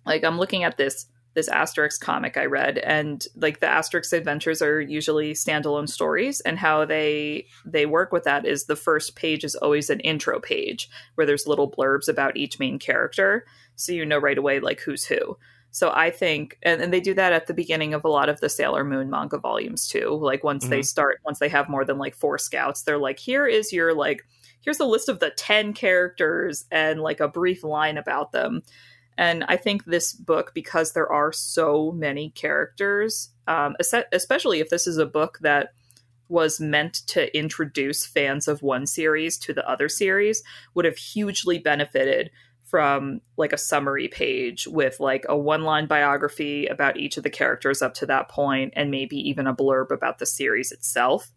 [0.05, 4.62] like, I'm looking at this this Asterix comic I read, and like the Asterix adventures
[4.62, 9.43] are usually standalone stories, and how they they work with that is the first page
[9.45, 13.45] is always an intro page where there's little blurbs about each main character,
[13.75, 15.37] so you know right away like who's who.
[15.75, 18.39] So I think, and, and, they do that at the beginning of a lot of
[18.39, 20.16] the Sailor Moon manga volumes too.
[20.22, 20.70] Like once mm-hmm.
[20.70, 23.93] they start, once they have more than like four scouts, they're like, here is your
[23.93, 24.25] like,
[24.61, 28.62] here's a list of the 10 characters and like a brief line about them.
[29.18, 33.75] And I think this book, because there are so many characters, um,
[34.12, 35.72] especially if this is a book that
[36.29, 40.45] was meant to introduce fans of one series to the other series,
[40.75, 42.31] would have hugely benefited
[42.75, 47.31] from like a summary page with like a one line biography about each of the
[47.31, 51.31] characters up to that point and maybe even a blurb about the series itself.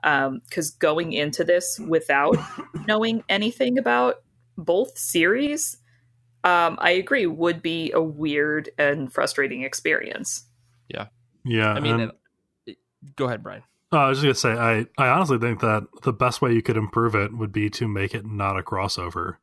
[0.00, 2.36] Because um, going into this without
[2.86, 4.22] knowing anything about
[4.56, 5.78] both series
[6.44, 10.44] um, i agree would be a weird and frustrating experience.
[10.88, 11.06] Yeah.
[11.44, 12.12] Yeah i mean
[13.16, 13.64] go ahead brian.
[13.92, 16.62] Uh, I was just gonna say, I, I honestly think that the best way you
[16.62, 19.38] could improve it would be to make it not a crossover.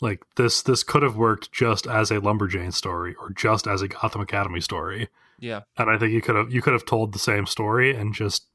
[0.00, 3.88] Like this this could have worked just as a Lumberjane story or just as a
[3.88, 5.08] Gotham Academy story.
[5.38, 5.60] Yeah.
[5.76, 8.46] And I think you could have you could have told the same story and just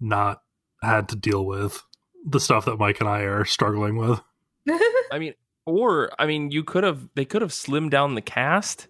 [0.00, 0.42] not
[0.82, 1.82] had to deal with
[2.24, 4.20] the stuff that Mike and I are struggling with.
[5.12, 5.34] I mean,
[5.64, 8.88] or I mean, you could have they could have slimmed down the cast,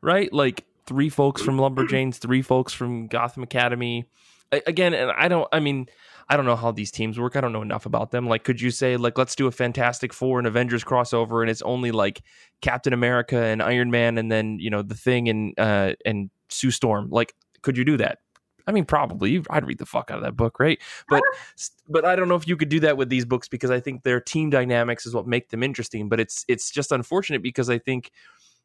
[0.00, 0.32] right?
[0.32, 4.06] Like three folks from Lumberjanes, three folks from Gotham Academy.
[4.52, 5.48] I, again, and I don't.
[5.52, 5.88] I mean,
[6.32, 7.36] I don't know how these teams work.
[7.36, 8.26] I don't know enough about them.
[8.26, 11.60] Like, could you say like let's do a Fantastic Four and Avengers crossover, and it's
[11.60, 12.22] only like
[12.62, 16.70] Captain America and Iron Man, and then you know the Thing and uh and Sue
[16.70, 17.10] Storm.
[17.10, 18.20] Like, could you do that?
[18.66, 20.80] I mean, probably I'd read the fuck out of that book, right?
[21.06, 21.22] But
[21.90, 24.02] but I don't know if you could do that with these books because I think
[24.02, 26.08] their team dynamics is what make them interesting.
[26.08, 28.10] But it's it's just unfortunate because I think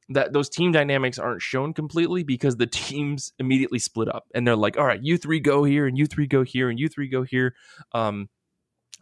[0.10, 4.56] that those team dynamics aren't shown completely because the teams immediately split up and they're
[4.56, 7.08] like, all right, you three go here and you three go here and you three
[7.08, 7.56] go here.
[7.94, 8.30] Um,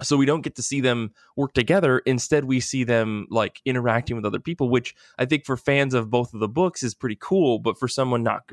[0.01, 1.99] so we don't get to see them work together.
[1.99, 6.10] Instead we see them like interacting with other people which i think for fans of
[6.10, 8.43] both of the books is pretty cool but for someone not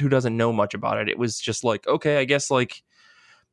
[0.00, 2.82] who doesn't know much about it it was just like okay i guess like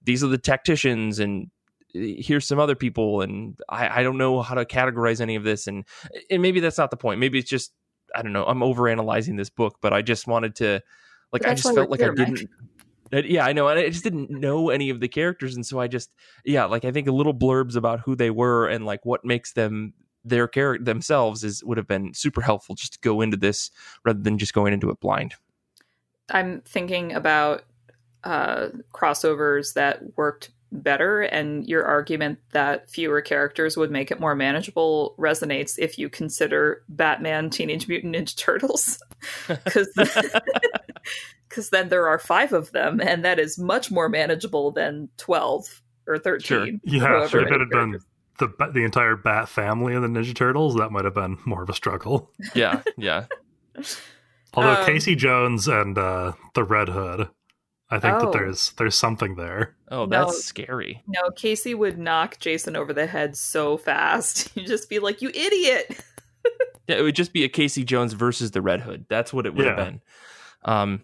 [0.04, 1.50] these are the tacticians and
[1.96, 5.44] eh, here's some other people and I, I don't know how to categorize any of
[5.44, 5.68] this.
[5.68, 5.86] And
[6.30, 7.20] and maybe that's not the point.
[7.20, 7.74] Maybe it's just
[8.16, 10.82] i don't know i'm overanalyzing this book but i just wanted to
[11.32, 12.50] like i just felt like here, i didn't
[13.12, 13.68] yeah, I know.
[13.68, 15.56] And I just didn't know any of the characters.
[15.56, 16.12] And so I just,
[16.46, 19.54] yeah, like I think a little blurbs about who they were and like what makes
[19.54, 19.94] them
[20.24, 23.72] their character themselves is would have been super helpful just to go into this
[24.06, 25.34] rather than just going into it blind.
[26.30, 27.64] I'm thinking about
[28.24, 34.36] uh, crossovers that worked better, and your argument that fewer characters would make it more
[34.36, 39.00] manageable resonates if you consider Batman Teenage Mutant Ninja Turtles.
[39.48, 39.90] Because
[41.50, 45.82] because then there are five of them, and that is much more manageable than twelve
[46.08, 46.80] or thirteen.
[46.88, 46.96] Sure.
[46.96, 47.42] Yeah, sure.
[47.42, 48.00] If it had been
[48.40, 51.70] the the entire Bat family of the Ninja Turtles, that might have been more of
[51.70, 52.32] a struggle.
[52.56, 53.26] Yeah, yeah.
[54.54, 57.30] Although um, Casey Jones and uh, the Red Hood,
[57.92, 58.20] I think oh.
[58.20, 59.76] that there's there's something there.
[59.90, 61.04] Oh, that's no, scary.
[61.08, 64.52] No, Casey would knock Jason over the head so fast.
[64.56, 66.00] You'd just be like, "You idiot!"
[66.88, 69.06] yeah, it would just be a Casey Jones versus the Red Hood.
[69.10, 69.76] That's what it would yeah.
[69.76, 70.02] have been.
[70.66, 71.04] Um,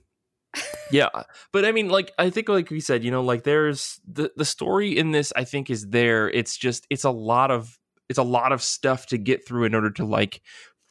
[0.92, 1.10] yeah
[1.52, 4.46] but i mean like i think like we said you know like there's the the
[4.46, 7.78] story in this i think is there it's just it's a lot of
[8.08, 10.42] it's a lot of stuff to get through in order to like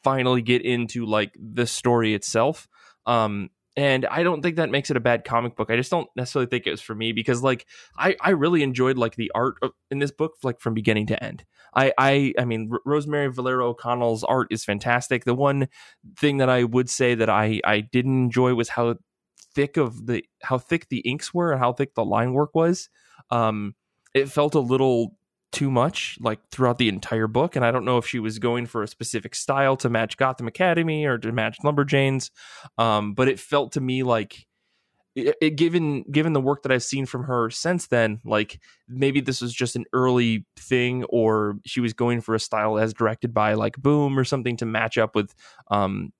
[0.03, 2.67] finally get into like the story itself
[3.05, 5.69] um and i don't think that makes it a bad comic book.
[5.69, 7.65] I just don't necessarily think it was for me because like
[7.97, 9.55] i i really enjoyed like the art
[9.91, 11.45] in this book like from beginning to end.
[11.73, 15.25] I i i mean R- rosemary valero o'connell's art is fantastic.
[15.25, 15.67] The one
[16.17, 18.95] thing that i would say that i i didn't enjoy was how
[19.55, 22.89] thick of the how thick the inks were and how thick the line work was.
[23.31, 23.75] Um,
[24.13, 25.17] it felt a little
[25.55, 28.65] too much like throughout the entire book and i don't know if she was going
[28.65, 32.29] for a specific style to match gotham academy or to match lumberjanes
[32.77, 34.45] um, but it felt to me like
[35.15, 39.21] it, it, given given the work that i've seen from her since then like maybe
[39.21, 43.33] this was just an early thing or she was going for a style as directed
[43.33, 45.33] by like boom or something to match up with
[45.71, 46.11] um,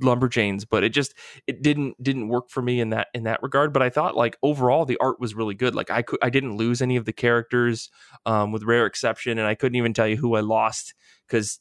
[0.00, 1.14] lumberjanes but it just
[1.46, 3.72] it didn't didn't work for me in that in that regard.
[3.72, 5.74] But i thought like overall the art was really good.
[5.74, 7.90] Like i could i didn't lose any of the characters
[8.26, 10.94] um with rare exception and i couldn't even tell you who i lost
[11.26, 11.60] because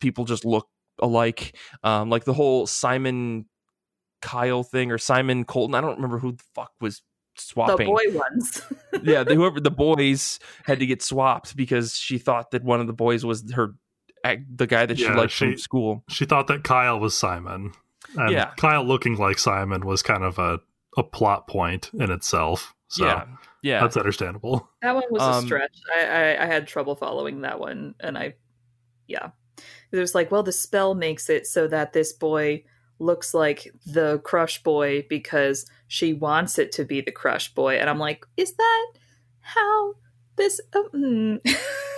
[0.00, 0.68] people just look
[1.00, 1.56] alike.
[1.82, 3.46] Um like the whole simon
[4.22, 7.02] kyle thing or simon colton i don't remember who the fuck was
[7.36, 7.86] swapping.
[7.86, 8.62] the boy ones.
[9.02, 12.86] Yeah the, whoever the boys had to get swapped because she thought that one of
[12.86, 13.74] the boys was her
[14.54, 16.04] the guy that yeah, she liked she, from school.
[16.08, 17.72] She thought that Kyle was Simon.
[18.16, 18.52] And yeah.
[18.56, 20.60] Kyle looking like Simon was kind of a,
[20.96, 22.74] a plot point in itself.
[22.88, 23.26] So yeah.
[23.62, 23.80] Yeah.
[23.80, 24.68] That's understandable.
[24.82, 25.76] That one was um, a stretch.
[25.96, 27.94] I, I, I had trouble following that one.
[28.00, 28.34] And I,
[29.06, 29.30] yeah.
[29.90, 32.64] It was like, well, the spell makes it so that this boy
[32.98, 37.76] looks like the crush boy because she wants it to be the crush boy.
[37.76, 38.86] And I'm like, is that
[39.40, 39.94] how
[40.36, 40.60] this?
[40.74, 41.40] Um,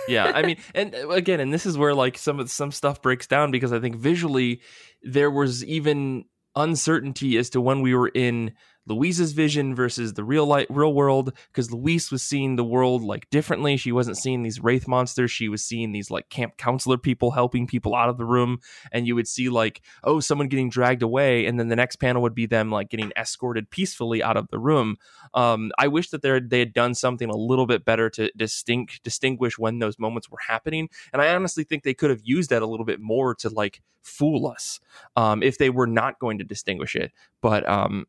[0.07, 3.01] yeah, I mean, and uh, again, and this is where like some of some stuff
[3.01, 4.61] breaks down because I think visually
[5.01, 6.25] there was even
[6.55, 8.53] uncertainty as to when we were in
[8.87, 13.29] Louise's vision versus the real light real world because Louise was seeing the world like
[13.29, 13.77] differently.
[13.77, 15.31] She wasn't seeing these wraith monsters.
[15.31, 18.59] She was seeing these like camp counselor people helping people out of the room.
[18.91, 22.21] And you would see like, oh, someone getting dragged away, and then the next panel
[22.21, 24.97] would be them like getting escorted peacefully out of the room.
[25.33, 29.03] Um, I wish that they they had done something a little bit better to distinct
[29.03, 30.89] distinguish when those moments were happening.
[31.13, 33.81] And I honestly think they could have used that a little bit more to like
[34.03, 34.79] fool us
[35.15, 37.11] um, if they were not going to distinguish it.
[37.41, 38.05] But um,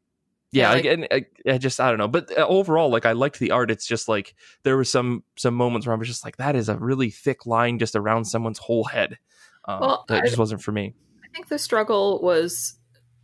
[0.51, 3.51] yeah, like, I, I, just I don't know, but uh, overall, like I liked the
[3.51, 3.71] art.
[3.71, 6.69] It's just like there were some some moments where I was just like, that is
[6.69, 9.19] a really thick line just around someone's whole head.
[9.67, 10.95] Um, well, that just wasn't for me.
[11.23, 12.75] I think the struggle was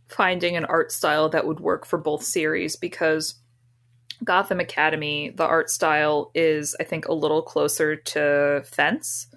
[0.07, 3.35] finding an art style that would work for both series because
[4.23, 9.27] Gotham Academy, the art style is I think a little closer to Fence,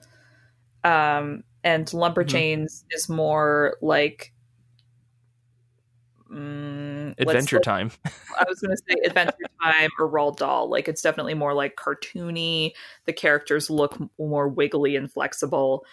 [0.84, 2.88] um, and Lumberjanes mm-hmm.
[2.90, 4.34] is more like
[6.30, 7.90] Mm, Adventure Time.
[8.38, 10.68] I was going to say Adventure Time or Roald Dahl.
[10.68, 12.72] Like it's definitely more like cartoony.
[13.06, 15.84] The characters look more wiggly and flexible.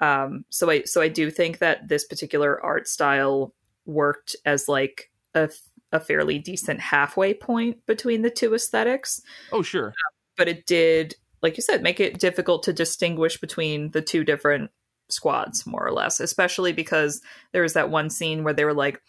[0.00, 5.10] Um, so I so I do think that this particular art style worked as like
[5.34, 5.50] a
[5.92, 9.20] a fairly decent halfway point between the two aesthetics.
[9.52, 9.92] Oh, sure.
[10.36, 14.70] But it did, like you said, make it difficult to distinguish between the two different
[15.08, 17.20] squads, more or less, especially because
[17.52, 19.02] there was that one scene where they were like,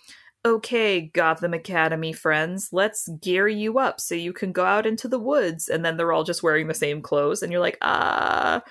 [0.45, 5.19] okay, Gotham Academy friends, let's gear you up so you can go out into the
[5.19, 5.67] woods.
[5.69, 7.43] And then they're all just wearing the same clothes.
[7.43, 8.61] And you're like, ah,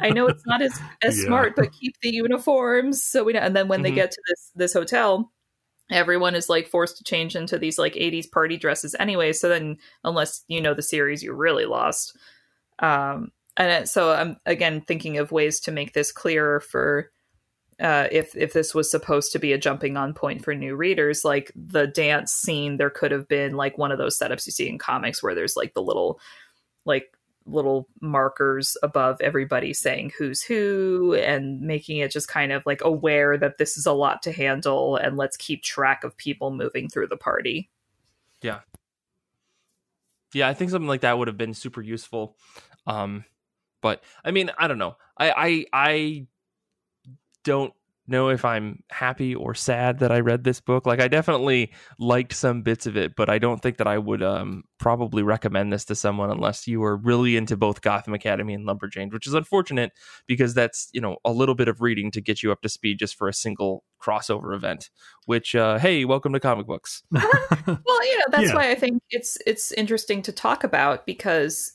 [0.00, 1.24] I know it's not as, as Yeah.
[1.26, 3.02] smart, but keep the uniforms.
[3.04, 3.40] So we know.
[3.40, 3.96] And then when they Mhm.
[3.96, 5.30] get to this, this hotel,
[5.90, 9.32] everyone is like forced to change into these like 80s party dresses anyway.
[9.32, 12.16] So then, unless you know the series, you're really lost.
[12.80, 17.10] Um, and it- so I'm again thinking of ways to make this clearer for
[17.80, 21.24] uh, if if this was supposed to be a jumping on point for new readers,
[21.24, 24.68] like the dance scene, there could have been like one of those setups you see
[24.68, 26.20] in comics where there's like the little
[26.84, 27.16] like
[27.46, 33.38] little markers above everybody saying who's who and making it just kind of like aware
[33.38, 37.06] that this is a lot to handle and let's keep track of people moving through
[37.06, 37.70] the party.
[38.42, 38.60] Yeah,
[40.34, 42.36] Yeah, I think something like that would have been super useful.
[42.86, 43.24] Um,
[43.80, 44.96] but I mean, I don't know.
[45.16, 46.26] I I I
[47.44, 47.72] don't
[48.06, 50.84] know if I'm happy or sad that I read this book.
[50.84, 54.20] Like I definitely liked some bits of it, but I don't think that I would
[54.22, 58.66] um probably recommend this to someone unless you are really into both Gotham Academy and
[58.66, 59.92] Lumberjanes, which is unfortunate
[60.26, 62.98] because that's, you know, a little bit of reading to get you up to speed
[62.98, 64.90] just for a single crossover event,
[65.26, 67.02] which uh hey, welcome to comic books.
[67.66, 68.54] Well, you know, that's Yeah.
[68.56, 71.72] why I think it's it's interesting to talk about because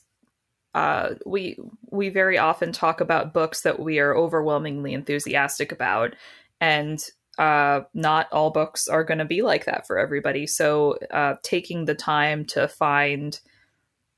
[0.76, 1.56] uh, we
[1.90, 6.14] we very often talk about books that we are overwhelmingly enthusiastic about,
[6.60, 7.02] and
[7.38, 10.46] uh, not all books are going to be like that for everybody.
[10.46, 13.40] So, uh, taking the time to find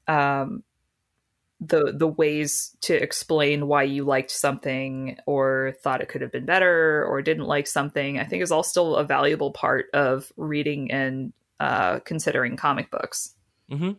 [0.08, 0.64] um,
[1.60, 6.44] the the ways to explain why you liked something or thought it could have been
[6.44, 10.90] better or didn't like something, I think is all still a valuable part of reading
[10.90, 13.36] and uh, considering comic books.
[13.70, 13.92] Mm-hmm.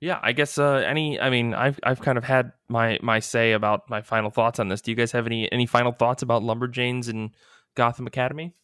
[0.00, 1.18] Yeah, I guess uh, any.
[1.18, 4.68] I mean, I've I've kind of had my my say about my final thoughts on
[4.68, 4.82] this.
[4.82, 7.30] Do you guys have any any final thoughts about Lumberjanes and
[7.74, 8.54] Gotham Academy?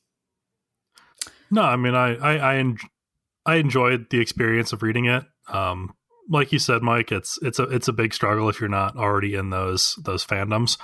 [1.51, 2.79] No, I mean, I I I, en-
[3.47, 5.25] I enjoyed the experience of reading it.
[5.49, 5.95] Um,
[6.29, 9.35] like you said, Mike, it's it's a it's a big struggle if you're not already
[9.35, 10.79] in those those fandoms.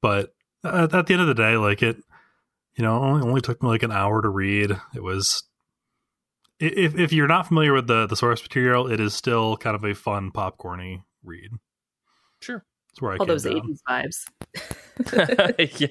[0.00, 1.96] But at, at the end of the day, like it,
[2.76, 4.70] you know, only only took me like an hour to read.
[4.94, 5.42] It was.
[6.60, 9.74] I- If if you're not familiar with the the source material, it is still kind
[9.76, 11.50] of a fun popcorny read.
[12.40, 12.64] Sure.
[12.88, 14.26] That's where I all those 80s vibes.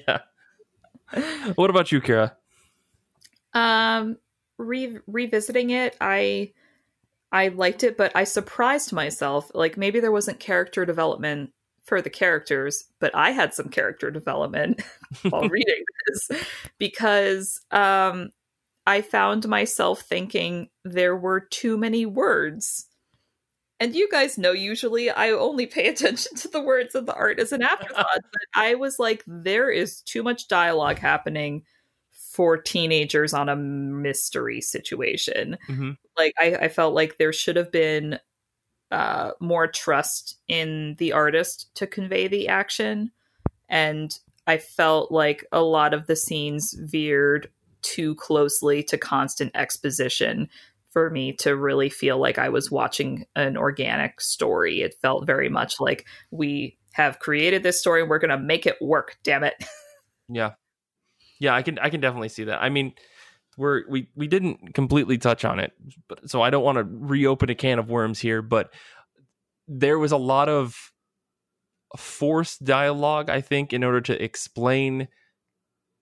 [0.06, 0.18] yeah.
[1.54, 2.32] What about you, Kira?
[3.52, 4.16] Um,
[4.58, 6.52] re- revisiting it, I
[7.30, 9.50] I liked it, but I surprised myself.
[9.54, 11.52] Like maybe there wasn't character development
[11.84, 14.82] for the characters, but I had some character development
[15.28, 16.30] while reading this
[16.78, 18.30] because um,
[18.86, 22.86] I found myself thinking there were too many words.
[23.80, 27.38] And you guys know usually I only pay attention to the words and the art
[27.38, 31.62] as an afterthought, but I was like, there is too much dialogue happening
[32.12, 35.56] for teenagers on a mystery situation.
[35.68, 35.92] Mm-hmm.
[36.16, 38.18] Like I, I felt like there should have been
[38.90, 43.10] uh, more trust in the artist to convey the action,
[43.68, 44.16] and
[44.46, 47.50] I felt like a lot of the scenes veered
[47.84, 50.48] too closely to constant exposition
[50.90, 54.80] for me to really feel like I was watching an organic story.
[54.80, 58.66] It felt very much like we have created this story and we're going to make
[58.66, 59.54] it work, damn it.
[60.26, 60.52] Yeah,
[61.38, 62.62] yeah, I can I can definitely see that.
[62.62, 62.94] I mean,
[63.58, 65.72] we're we we didn't completely touch on it,
[66.08, 68.40] but so I don't want to reopen a can of worms here.
[68.40, 68.72] But
[69.68, 70.92] there was a lot of
[71.96, 75.08] forced dialogue, I think, in order to explain,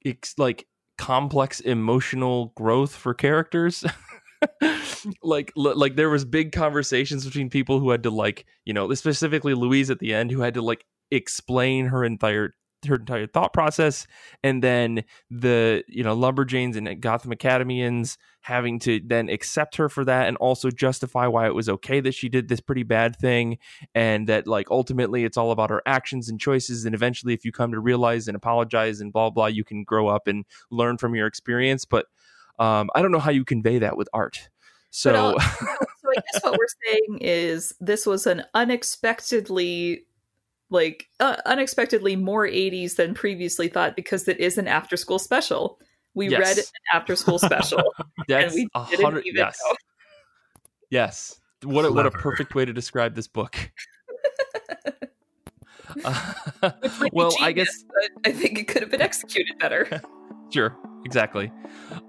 [0.05, 0.67] ex- like
[0.99, 3.85] complex emotional growth for characters.
[5.23, 8.93] like l- like there was big conversations between people who had to like you know
[8.95, 12.55] specifically Louise at the end who had to like explain her entire
[12.87, 14.07] her entire thought process
[14.43, 20.05] and then the you know lumberjanes and gotham academians having to then accept her for
[20.05, 23.57] that and also justify why it was okay that she did this pretty bad thing
[23.95, 27.53] and that like ultimately it's all about her actions and choices and eventually if you
[27.53, 31.15] come to realize and apologize and blah blah you can grow up and learn from
[31.15, 31.85] your experience.
[31.85, 32.07] But
[32.59, 34.51] um i don't know how you convey that with art.
[34.91, 40.05] So uh, so I guess what we're saying is this was an unexpectedly
[40.73, 45.79] like uh, unexpectedly more 80s than previously thought because it is an after school special.
[46.15, 46.41] We Yes.
[46.41, 46.65] read an
[46.95, 47.95] after school special
[48.29, 49.77] that's and we a didn't hundred even yes know.
[50.91, 53.57] yes what a, what a perfect way to describe this book
[56.05, 56.33] Uh,
[56.81, 57.85] Which might be well i guess
[58.27, 60.03] I think it could have been executed better.
[60.53, 61.51] sure exactly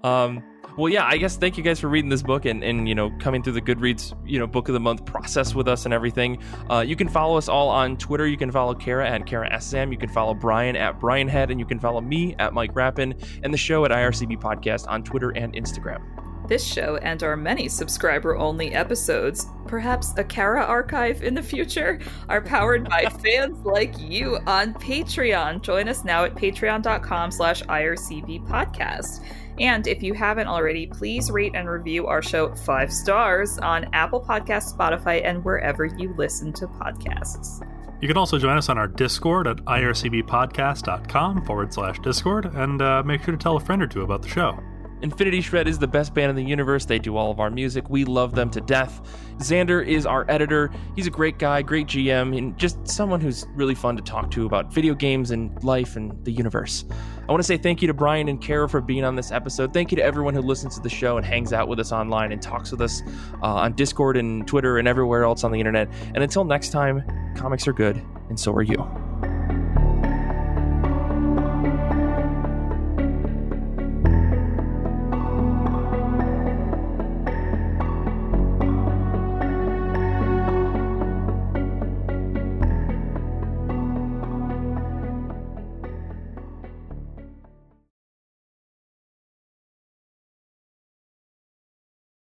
[0.02, 0.42] um
[0.76, 3.10] well, yeah, I guess thank you guys for reading this book and, and you know
[3.18, 6.42] coming through the Goodreads you know book of the month process with us and everything.
[6.70, 8.26] Uh, you can follow us all on Twitter.
[8.26, 9.92] You can follow Kara at Kara SM.
[9.92, 13.14] You can follow Brian at Brian Head, and you can follow me at Mike Rappin
[13.42, 16.02] and the show at IRCB Podcast on Twitter and Instagram.
[16.46, 22.00] This show and our many subscriber only episodes, perhaps a Kara archive in the future,
[22.28, 25.62] are powered by fans like you on Patreon.
[25.62, 29.24] Join us now at patreon.com slash IRCB podcast.
[29.58, 34.20] And if you haven't already, please rate and review our show five stars on Apple
[34.20, 37.66] Podcasts, Spotify, and wherever you listen to podcasts.
[38.00, 43.02] You can also join us on our Discord at ircbpodcast.com forward slash Discord and uh,
[43.04, 44.58] make sure to tell a friend or two about the show.
[45.02, 46.84] Infinity Shred is the best band in the universe.
[46.84, 47.90] They do all of our music.
[47.90, 49.00] We love them to death.
[49.38, 50.70] Xander is our editor.
[50.96, 54.46] He's a great guy, great GM, and just someone who's really fun to talk to
[54.46, 56.84] about video games and life and the universe.
[57.28, 59.72] I want to say thank you to Brian and Kara for being on this episode.
[59.72, 62.32] Thank you to everyone who listens to the show and hangs out with us online
[62.32, 63.02] and talks with us
[63.42, 65.88] uh, on Discord and Twitter and everywhere else on the internet.
[66.14, 67.02] And until next time,
[67.34, 69.33] comics are good, and so are you.